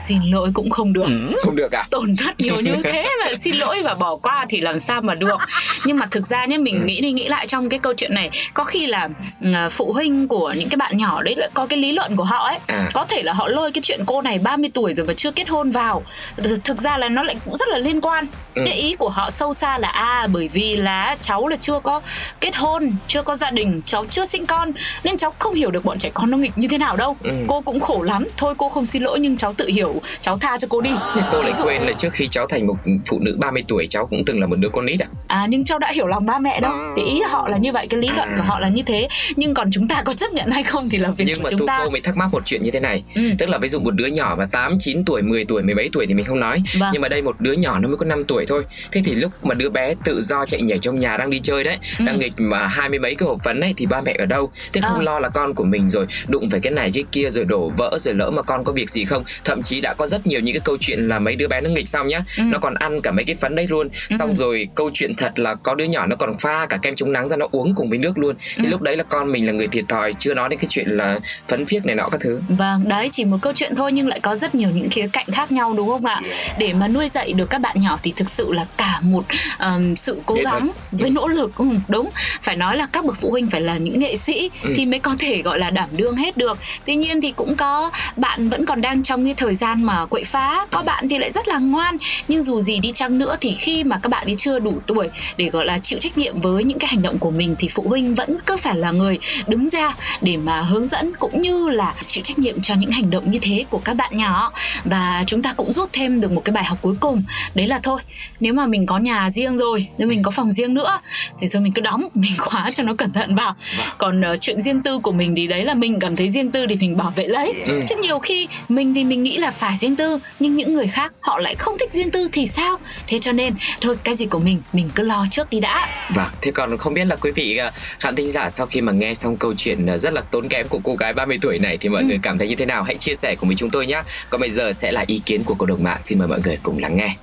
Xin 0.07 0.19
lỗi 0.31 0.50
cũng 0.53 0.69
không 0.69 0.93
được. 0.93 1.07
Không 1.43 1.55
được 1.55 1.71
à? 1.71 1.83
Tổn 1.89 2.15
thất 2.15 2.39
nhiều 2.39 2.55
như 2.55 2.75
thế 2.83 3.07
mà 3.25 3.35
xin 3.35 3.55
lỗi 3.55 3.81
và 3.83 3.93
bỏ 3.93 4.15
qua 4.15 4.45
thì 4.50 4.62
làm 4.62 4.79
sao 4.79 5.01
mà 5.01 5.15
được? 5.15 5.38
Nhưng 5.85 5.97
mà 5.97 6.05
thực 6.12 6.25
ra 6.25 6.45
nhé 6.45 6.57
mình 6.57 6.85
nghĩ 6.85 7.01
đi 7.01 7.12
nghĩ 7.12 7.27
lại 7.27 7.47
trong 7.47 7.69
cái 7.69 7.79
câu 7.79 7.93
chuyện 7.97 8.13
này 8.13 8.29
có 8.53 8.63
khi 8.63 8.88
là 8.88 9.09
ừ, 9.41 9.50
phụ 9.71 9.93
huynh 9.93 10.27
của 10.27 10.53
những 10.57 10.69
cái 10.69 10.77
bạn 10.77 10.97
nhỏ 10.97 11.21
đấy 11.23 11.35
lại 11.38 11.50
có 11.53 11.65
cái 11.65 11.79
lý 11.79 11.91
luận 11.91 12.15
của 12.15 12.23
họ 12.23 12.45
ấy. 12.47 12.59
À. 12.67 12.89
có 12.93 13.05
thể 13.09 13.23
là 13.23 13.33
họ 13.34 13.48
lôi 13.48 13.72
cái 13.72 13.82
chuyện 13.82 14.00
cô 14.06 14.22
này 14.22 14.40
30 14.40 14.70
tuổi 14.74 14.94
rồi 14.94 15.08
mà 15.08 15.13
chưa 15.13 15.32
kết 15.32 15.50
hôn 15.50 15.72
vào. 15.72 16.04
Th- 16.38 16.58
thực 16.63 16.82
ra 16.82 16.98
là 16.98 17.10
nó 17.10 17.24
lại 17.24 17.36
cũng 17.46 17.56
rất 17.56 17.68
là 17.68 17.78
liên 17.78 18.02
quan. 18.02 18.25
Ừ. 18.56 18.62
cái 18.66 18.75
ý 18.75 18.96
của 18.96 19.10
họ 19.10 19.30
sâu 19.30 19.54
xa 19.54 19.78
là 19.78 19.88
à 19.88 20.28
bởi 20.34 20.48
vì 20.54 20.75
là 20.75 21.16
cháu 21.22 21.48
là 21.48 21.56
chưa 21.60 21.80
có 21.80 22.02
kết 22.40 22.56
hôn 22.56 22.92
chưa 23.08 23.22
có 23.24 23.36
gia 23.36 23.52
đình 23.52 23.82
cháu 23.86 24.06
chưa 24.10 24.25
sinh 24.25 24.46
con 24.46 24.72
nên 25.04 25.18
cháu 25.18 25.34
không 25.40 25.54
hiểu 25.54 25.72
được 25.72 25.86
bọn 25.86 25.98
trẻ 26.00 26.10
con 26.13 26.32
nó 26.32 26.38
nghịch 26.38 26.52
như 26.58 26.68
thế 26.68 26.78
nào 26.78 26.96
đâu. 26.98 27.18
Ừ. 27.24 27.32
cô 27.48 27.62
cũng 27.62 27.80
khổ 27.80 28.02
lắm. 28.02 28.28
Thôi 28.38 28.54
cô 28.58 28.70
không 28.70 28.86
xin 28.86 29.04
lỗi 29.04 29.20
nhưng 29.20 29.38
cháu 29.38 29.54
tự 29.54 29.68
hiểu 29.68 30.02
cháu 30.22 30.38
tha 30.38 30.58
cho 30.58 30.68
cô 30.72 30.82
đi. 30.82 30.92
Nhưng 31.16 31.24
cô 31.32 31.42
lại 31.44 31.54
quên 31.63 31.82
là 31.82 31.94
trước 31.94 32.13
khi 32.13 32.28
cháu 32.28 32.48
thành 32.48 32.68
một 32.68 32.75
phụ 33.06 33.20
nữ 33.20 33.38
30 33.40 33.63
tuổi 33.68 33.88
cháu 33.90 34.06
cũng 34.08 34.24
từng 34.25 34.42
là 34.42 34.48
một 34.48 34.56
đứa 34.60 34.70
con 34.70 34.86
nít 34.86 35.00
à? 35.02 35.08
À 35.28 35.46
nhưng 35.50 35.66
cháu 35.66 35.80
đã 35.80 35.92
hiểu 35.92 36.08
lòng 36.08 36.25
ba 36.25 36.40
mẹ 36.40 36.60
đâu 36.62 36.74
Thì 36.98 37.04
ý 37.04 37.22
họ 37.30 37.48
là 37.48 37.58
như 37.58 37.72
vậy, 37.72 37.88
cái 37.90 38.00
lý 38.02 38.08
luận 38.10 38.30
của 38.38 38.44
họ 38.44 38.60
là 38.60 38.70
như 38.70 38.82
thế. 38.86 39.08
Nhưng 39.36 39.54
còn 39.54 39.72
chúng 39.72 39.88
ta 39.88 40.02
có 40.06 40.13
chấp 40.13 40.32
nhận 40.34 40.52
hay 40.52 40.63
không 40.63 40.90
thì 40.90 40.98
là 40.98 41.10
việc 41.10 41.25
nhưng 41.28 41.38
của 41.38 41.44
mà 41.44 41.50
chúng 41.58 41.68
ta. 41.68 41.80
cô 41.84 41.90
mới 41.90 42.02
thắc 42.02 42.18
mắc 42.18 42.28
một 42.32 42.42
chuyện 42.46 42.63
như 42.63 42.72
thế 42.72 42.80
này. 42.80 43.04
Ừ. 43.16 43.22
tức 43.38 43.50
là 43.50 43.58
ví 43.58 43.70
dụ 43.70 43.80
một 43.80 43.92
đứa 43.96 44.06
nhỏ 44.06 44.36
mà 44.39 44.46
8, 44.46 44.77
9 44.80 45.06
tuổi 45.06 45.22
10 45.22 45.46
tuổi 45.46 45.63
17 45.63 45.89
tuổi 45.92 46.06
thì 46.08 46.13
mình 46.13 46.25
không 46.25 46.39
nói 46.39 46.63
Vâng. 46.80 46.89
nhưng 46.94 47.01
mà 47.01 47.10
đây 47.10 47.22
một 47.22 47.36
đứa 47.42 47.51
nhỏ 47.53 47.80
nó 47.80 47.88
mới 47.88 47.98
có 47.98 48.06
5 48.06 48.24
tuổi 48.27 48.46
thôi 48.48 48.63
thế 48.92 49.01
thì 49.06 49.15
lúc 49.15 49.32
mà 49.46 49.53
đứa 49.53 49.70
bé 49.70 49.94
tự 50.06 50.22
do 50.22 50.46
chạy 50.46 50.62
nhảy 50.62 50.80
trong 50.80 51.00
nhà 51.00 51.18
đang 51.18 51.30
đi 51.30 51.39
chơi 51.39 51.63
đấy 51.63 51.77
Ừ. 52.00 52.06
đang 52.06 52.20
nghịch 52.20 52.34
mà 52.38 52.68
hai 52.68 52.89
mươi 52.89 53.00
mấy 53.00 53.15
cái 53.15 53.27
hộp 53.27 53.44
phấn 53.44 53.60
ấy 53.60 53.74
thì 53.77 53.86
ba 53.86 54.01
mẹ 54.01 54.15
ở 54.20 54.25
đâu 54.25 54.51
thế 54.74 54.82
không 54.82 55.00
À. 55.00 55.03
lo 55.03 55.20
là 55.20 55.30
con 55.30 55.53
của 55.53 55.63
mình 55.63 55.89
rồi 55.89 56.06
đụng 56.27 56.50
phải 56.50 56.60
cái 56.60 56.74
này 56.74 56.92
cái 56.94 57.03
kia 57.12 57.30
rồi 57.30 57.46
đổ 57.46 57.72
vỡ 57.77 57.98
rồi 58.00 58.13
lỡ 58.13 58.32
mà 58.32 58.42
con 58.42 58.63
có 58.63 58.74
việc 58.74 58.89
gì 58.89 59.06
không 59.06 59.24
thậm 59.44 59.63
chí 59.63 59.82
đã 59.82 59.94
có 59.94 60.08
rất 60.08 60.27
nhiều 60.27 60.39
những 60.39 60.56
cái 60.56 60.62
câu 60.65 60.77
chuyện 60.80 61.00
là 61.08 61.20
mấy 61.20 61.36
đứa 61.36 61.48
bé 61.48 61.62
nó 61.62 61.70
nghịch 61.70 61.88
xong 61.88 62.08
nhá 62.08 62.24
Ừ. 62.38 62.44
nó 62.51 62.58
còn 62.60 62.74
ăn 62.74 63.01
cả 63.01 63.12
mấy 63.12 63.25
cái 63.25 63.36
phấn 63.36 63.56
đấy 63.56 63.68
luôn 63.70 63.89
xong 64.20 64.34
rồi 64.34 64.68
câu 64.75 64.89
chuyện 64.94 65.15
thật 65.15 65.39
là 65.39 65.56
có 65.56 65.75
đứa 65.75 65.86
nhỏ 65.86 66.06
nó 66.06 66.15
còn 66.15 66.38
pha 66.39 66.65
cả 66.65 66.77
kem 66.82 66.96
chống 66.96 67.12
nắng 67.12 67.30
ra 67.30 67.38
nó 67.38 67.48
uống 67.51 67.75
cùng 67.75 67.89
với 67.89 67.98
nước 67.98 68.18
luôn 68.18 68.36
thì 68.58 68.63
Ừ. 68.65 68.70
lúc 68.72 68.82
đấy 68.82 68.98
là 68.98 69.03
con 69.03 69.32
mình 69.32 69.46
là 69.46 69.51
người 69.51 69.68
thiệt 69.68 69.86
thòi 69.89 70.13
chưa 70.20 70.34
nói 70.34 70.50
đến 70.50 70.60
cái 70.60 70.68
chuyện 70.70 70.88
là 70.89 71.20
phấn 71.48 71.65
phiếc 71.65 71.86
này 71.86 71.96
nọ 71.96 72.10
các 72.10 72.22
thứ 72.22 72.42
Vâng, 72.50 72.89
đấy 72.89 73.10
chỉ 73.13 73.25
một 73.25 73.38
câu 73.41 73.53
chuyện 73.55 73.75
thôi 73.75 73.91
nhưng 73.91 74.08
lại 74.08 74.20
có 74.20 74.36
rất 74.36 74.55
nhiều 74.55 74.70
những 74.70 74.89
khía 74.89 75.08
cạnh 75.13 75.25
khác 75.32 75.51
nhau 75.51 75.74
đúng 75.77 75.88
không 75.89 76.05
ạ? 76.05 76.22
Để 76.58 76.74
mà 76.74 76.88
nuôi 76.88 77.08
dạy 77.08 77.34
được 77.34 77.50
các 77.50 77.62
bạn 77.62 77.82
nhỏ 77.82 78.00
thì 78.03 78.13
thực 78.15 78.29
sự 78.29 78.53
là 78.53 78.65
cả 78.77 79.00
một 79.01 79.25
ờm, 79.58 79.96
sự 79.96 80.22
cố 80.25 80.36
gắng 80.43 80.70
với 80.91 81.10
nỗ 81.10 81.27
lực 81.27 81.55
ừ, 81.58 81.65
đúng. 81.88 82.10
Phải 82.41 82.55
nói 82.55 82.77
là 82.77 82.88
các 82.91 83.05
bậc 83.05 83.17
phụ 83.22 83.32
huynh 83.32 83.50
phải 83.50 83.62
là 83.62 83.77
những 83.77 84.00
nghệ 84.00 84.15
sĩ 84.15 84.50
Ừ. 84.63 84.74
thì 84.77 84.86
mới 84.86 85.00
có 85.00 85.15
thể 85.20 85.41
gọi 85.41 85.60
là 85.60 85.70
đảm 85.70 85.89
đương 85.98 86.15
hết 86.15 86.38
được. 86.38 86.58
Tuy 86.86 86.96
nhiên 86.96 87.22
thì 87.22 87.32
cũng 87.32 87.55
có 87.55 87.91
bạn 88.15 88.50
vẫn 88.50 88.65
còn 88.65 88.82
đang 88.82 89.03
trong 89.03 89.25
cái 89.25 89.34
thời 89.38 89.55
gian 89.55 89.84
mà 89.84 90.05
quậy 90.05 90.24
phá, 90.24 90.65
có 90.72 90.84
bạn 90.84 91.10
thì 91.10 91.17
lại 91.17 91.32
rất 91.32 91.48
là 91.48 91.58
ngoan. 91.60 91.98
Nhưng 92.27 92.41
dù 92.43 92.62
gì 92.62 92.79
đi 92.79 92.91
chăng 92.91 93.17
nữa 93.17 93.36
thì 93.41 93.51
khi 93.53 93.84
mà 93.84 94.00
các 94.03 94.10
bạn 94.10 94.25
ấy 94.25 94.36
chưa 94.38 94.60
đủ 94.60 94.74
tuổi 94.88 95.10
để 95.38 95.50
gọi 95.50 95.65
là 95.65 95.79
chịu 95.79 96.00
trách 96.00 96.17
nhiệm 96.17 96.41
với 96.41 96.63
những 96.63 96.79
cái 96.79 96.88
hành 96.88 97.01
động 97.01 97.17
của 97.20 97.32
mình 97.32 97.55
thì 97.60 97.67
phụ 97.72 97.84
huynh 97.88 98.15
vẫn 98.15 98.38
cứ 98.46 98.58
phải 98.58 98.75
là 98.75 98.91
người 98.91 99.20
đứng 99.48 99.70
ra 99.70 99.96
để 100.22 100.38
mà 100.38 100.62
hướng 100.62 100.88
dẫn 100.88 101.12
cũng 101.20 101.41
như 101.41 101.70
là 101.70 101.93
chịu 102.08 102.24
trách 102.24 102.39
nhiệm 102.39 102.62
cho 102.62 102.74
những 102.75 102.91
hành 102.93 103.09
động 103.09 103.31
như 103.31 103.39
thế 103.41 103.65
của 103.69 103.79
các 103.79 103.93
bạn 103.93 104.17
nhỏ. 104.17 104.51
Và 104.83 105.23
chúng 105.27 105.41
ta 105.41 105.53
cũng 105.53 105.71
rút 105.73 105.89
thêm 105.93 106.21
được 106.21 106.31
một 106.31 106.41
cái 106.45 106.53
bài 106.53 106.63
học 106.63 106.77
cuối 106.81 106.95
cùng. 107.00 107.23
Đấy 107.55 107.67
là 107.67 107.79
thôi 107.83 108.00
nếu 108.39 108.53
mà 108.53 108.65
mình 108.65 108.85
có 108.85 108.97
nhà 108.97 109.29
riêng 109.29 109.57
rồi 109.57 109.88
nếu 109.97 110.07
mình 110.07 110.23
có 110.23 110.31
phòng 110.31 110.51
riêng 110.51 110.73
nữa 110.73 111.00
thì 111.41 111.47
thôi 111.53 111.62
mình 111.62 111.73
cứ 111.73 111.81
đóng 111.81 112.07
mình 112.13 112.31
khóa 112.38 112.71
cho 112.73 112.83
nó 112.83 112.93
cẩn 112.97 113.12
thận 113.12 113.35
vào. 113.35 113.55
Còn 113.97 114.21
ờ, 114.21 114.38
chuyện 114.41 114.62
riêng 114.62 114.81
tư 114.83 115.00
của 115.00 115.12
mình 115.12 115.35
thì 115.35 115.47
đấy 115.47 115.65
là 115.65 115.73
mình 115.73 116.00
cảm 116.00 116.15
thấy 116.15 116.29
riêng 116.29 116.51
tư 116.51 116.65
thì 116.69 116.75
mình 116.75 116.97
bảo 116.97 117.13
vệ 117.15 117.27
lấy. 117.27 117.53
Ừ. 117.67 117.81
chứ 117.89 117.95
nhiều 118.01 118.19
khi 118.19 118.47
mình 118.69 118.93
thì 118.93 119.03
mình 119.03 119.23
nghĩ 119.23 119.38
là 119.38 119.51
phải 119.51 119.77
riêng 119.77 119.95
tư 119.95 120.19
nhưng 120.39 120.55
những 120.55 120.73
người 120.73 120.88
khác 120.88 121.13
họ 121.21 121.39
lại 121.39 121.55
không 121.55 121.77
thích 121.79 121.93
riêng 121.93 122.12
tư 122.12 122.29
thì 122.31 122.45
sao? 122.47 122.77
Thế 123.07 123.19
cho 123.19 123.31
nên 123.31 123.53
thôi 123.81 123.95
cái 124.03 124.15
gì 124.15 124.25
của 124.25 124.39
mình 124.39 124.62
mình 124.73 124.89
cứ 124.95 125.03
lo 125.03 125.25
trước 125.31 125.50
đi 125.50 125.59
đã. 125.59 125.88
Vâng, 126.15 126.29
thế 126.41 126.51
còn 126.51 126.77
không 126.77 126.93
biết 126.93 127.05
là 127.05 127.15
quý 127.15 127.31
vị 127.35 127.57
à, 127.57 127.71
khán 128.00 128.15
thính 128.15 128.31
giả 128.31 128.50
sau 128.50 128.65
khi 128.65 128.81
mà 128.81 128.91
nghe 128.91 129.13
xong 129.13 129.38
câu 129.38 129.53
chuyện 129.57 129.85
à, 129.89 129.97
rất 129.97 130.13
là 130.13 130.21
tốn 130.21 130.50
kém 130.50 130.67
của 130.67 130.79
cô 130.83 130.95
gái 130.95 131.13
30 131.13 131.38
tuổi 131.41 131.59
này 131.59 131.77
thì 131.77 131.89
mọi 131.89 132.01
Ừ. 132.01 132.07
người 132.07 132.19
cảm 132.21 132.38
thấy 132.38 132.47
như 132.47 132.55
thế 132.55 132.65
nào? 132.65 132.83
Hãy 132.84 132.98
chia 132.98 133.13
sẻ 133.13 133.36
cùng 133.40 133.50
với 133.50 133.56
chúng 133.56 133.70
tôi 133.72 133.88
nhé. 133.88 134.02
Còn 134.30 134.42
bây 134.42 134.50
giờ 134.50 134.74
sẽ 134.74 134.92
là 134.92 135.04
ý 135.08 135.22
kiến 135.25 135.44
của 135.46 135.56
cộng 135.58 135.70
đồng 135.70 135.84
mạng. 135.84 136.02
Xin 136.02 136.20
mời 136.20 136.28
mọi 136.28 136.40
người 136.46 136.58
cùng 136.63 136.78
lắng 136.80 136.96
nghe. 136.96 137.16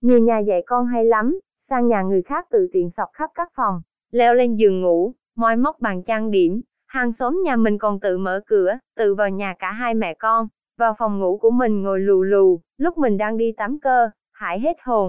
Người 0.00 0.20
nhà 0.20 0.38
dạy 0.48 0.60
con 0.66 0.86
hay 0.86 1.04
lắm, 1.04 1.40
sang 1.70 1.88
nhà 1.88 2.02
người 2.02 2.22
khác 2.22 2.46
tự 2.50 2.68
tiện 2.72 2.90
sọc 2.96 3.08
khắp 3.12 3.30
các 3.34 3.48
phòng, 3.56 3.82
leo 4.10 4.34
lên 4.34 4.56
giường 4.56 4.82
ngủ, 4.82 5.14
moi 5.36 5.56
móc 5.56 5.80
bàn 5.80 6.02
trang 6.06 6.30
điểm, 6.30 6.60
hàng 6.86 7.12
xóm 7.18 7.40
nhà 7.44 7.56
mình 7.56 7.78
còn 7.78 8.00
tự 8.00 8.18
mở 8.18 8.40
cửa, 8.46 8.78
tự 8.96 9.14
vào 9.14 9.28
nhà 9.28 9.54
cả 9.58 9.72
hai 9.72 9.94
mẹ 9.94 10.14
con, 10.18 10.48
vào 10.78 10.96
phòng 10.98 11.18
ngủ 11.18 11.38
của 11.42 11.50
mình 11.50 11.82
ngồi 11.82 12.00
lù 12.00 12.22
lù, 12.22 12.60
lúc 12.78 12.98
mình 12.98 13.18
đang 13.18 13.38
đi 13.38 13.52
tắm 13.56 13.78
cơ, 13.82 14.10
hại 14.32 14.60
hết 14.60 14.76
hồn. 14.84 15.08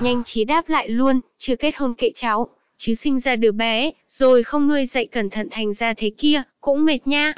Nhanh 0.00 0.22
trí 0.24 0.44
đáp 0.44 0.68
lại 0.68 0.88
luôn, 0.88 1.20
chưa 1.38 1.56
kết 1.56 1.76
hôn 1.76 1.94
kệ 1.94 2.10
cháu, 2.14 2.48
chứ 2.76 2.94
sinh 2.94 3.20
ra 3.20 3.36
đứa 3.36 3.52
bé, 3.52 3.90
rồi 4.08 4.42
không 4.42 4.68
nuôi 4.68 4.86
dạy 4.86 5.06
cẩn 5.06 5.30
thận 5.30 5.48
thành 5.50 5.74
ra 5.74 5.94
thế 5.96 6.10
kia, 6.18 6.42
cũng 6.60 6.84
mệt 6.84 7.06
nha. 7.06 7.32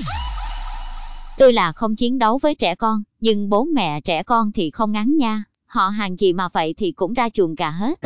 Tôi 1.39 1.53
là 1.53 1.73
không 1.73 1.97
chiến 1.97 2.19
đấu 2.19 2.39
với 2.43 2.55
trẻ 2.55 2.75
con, 2.75 3.03
nhưng 3.21 3.49
bố 3.49 3.65
mẹ 3.65 4.01
trẻ 4.01 4.23
con 4.23 4.53
thì 4.53 4.71
không 4.71 4.93
ngắn 4.93 5.17
nha. 5.17 5.45
Họ 5.67 5.89
hàng 5.89 6.17
gì 6.17 6.33
mà 6.33 6.49
vậy 6.53 6.75
thì 6.79 6.93
cũng 6.93 7.13
ra 7.13 7.29
chuồng 7.29 7.57
cả 7.57 7.71
hết. 7.71 7.99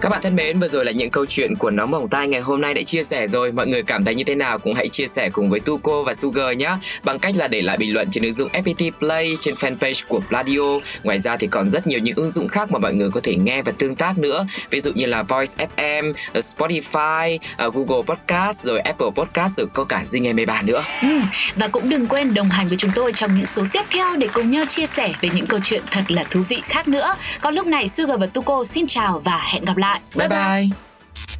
Các 0.00 0.08
bạn 0.08 0.22
thân 0.22 0.36
mến, 0.36 0.58
vừa 0.60 0.68
rồi 0.68 0.84
là 0.84 0.92
những 0.92 1.10
câu 1.10 1.26
chuyện 1.26 1.56
của 1.56 1.70
Nóng 1.70 1.90
Bỏng 1.90 2.08
Tai 2.08 2.28
ngày 2.28 2.40
hôm 2.40 2.60
nay 2.60 2.74
đã 2.74 2.82
chia 2.82 3.04
sẻ 3.04 3.26
rồi. 3.28 3.52
Mọi 3.52 3.66
người 3.66 3.82
cảm 3.82 4.04
thấy 4.04 4.14
như 4.14 4.24
thế 4.24 4.34
nào 4.34 4.58
cũng 4.58 4.74
hãy 4.74 4.88
chia 4.88 5.06
sẻ 5.06 5.30
cùng 5.30 5.50
với 5.50 5.60
Tuco 5.60 6.02
và 6.02 6.14
Sugar 6.14 6.56
nhé. 6.56 6.70
Bằng 7.04 7.18
cách 7.18 7.36
là 7.36 7.48
để 7.48 7.62
lại 7.62 7.76
bình 7.76 7.94
luận 7.94 8.08
trên 8.10 8.24
ứng 8.24 8.32
dụng 8.32 8.48
FPT 8.52 8.90
Play 8.98 9.36
trên 9.40 9.54
fanpage 9.54 10.02
của 10.08 10.20
Pladio. 10.28 10.80
Ngoài 11.02 11.18
ra 11.20 11.36
thì 11.36 11.46
còn 11.46 11.70
rất 11.70 11.86
nhiều 11.86 11.98
những 11.98 12.16
ứng 12.16 12.28
dụng 12.30 12.48
khác 12.48 12.70
mà 12.70 12.78
mọi 12.78 12.94
người 12.94 13.10
có 13.10 13.20
thể 13.24 13.36
nghe 13.36 13.62
và 13.62 13.72
tương 13.78 13.94
tác 13.94 14.18
nữa. 14.18 14.46
Ví 14.70 14.80
dụ 14.80 14.92
như 14.94 15.06
là 15.06 15.22
Voice 15.22 15.66
FM, 15.76 16.12
ờ, 16.32 16.40
Spotify, 16.40 17.38
ờ, 17.56 17.70
Google 17.74 18.02
Podcast, 18.06 18.60
rồi 18.60 18.78
Apple 18.80 19.10
Podcast, 19.16 19.56
rồi 19.56 19.66
có 19.72 19.84
cả 19.84 20.02
Zing 20.10 20.34
MP3 20.34 20.62
nữa. 20.62 20.82
Ừ, 21.02 21.08
và 21.56 21.68
cũng 21.68 21.88
đừng 21.88 22.06
quên 22.06 22.34
đồng 22.34 22.48
hành 22.48 22.68
với 22.68 22.76
chúng 22.76 22.90
tôi 22.94 23.12
trong 23.12 23.36
những 23.36 23.46
số 23.46 23.62
tiếp 23.72 23.82
theo 23.90 24.16
để 24.16 24.28
cùng 24.32 24.50
nhau 24.50 24.64
chia 24.68 24.86
sẻ 24.86 25.12
về 25.20 25.28
những 25.34 25.46
câu 25.46 25.60
chuyện 25.62 25.82
thật 25.90 26.02
là 26.08 26.24
thú 26.30 26.40
vị 26.48 26.62
khác 26.64 26.88
nữa. 26.88 27.14
Còn 27.40 27.54
lúc 27.54 27.66
này 27.66 27.88
Sugar 27.88 28.20
và 28.20 28.26
Tuco 28.26 28.64
xin 28.64 28.86
chào 28.86 29.22
và 29.24 29.40
hẹn 29.52 29.64
gặp 29.64 29.76
lại. 29.76 29.89
that. 29.90 30.02
Bye-bye. 30.14 30.70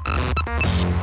Bye-bye. 0.05 0.97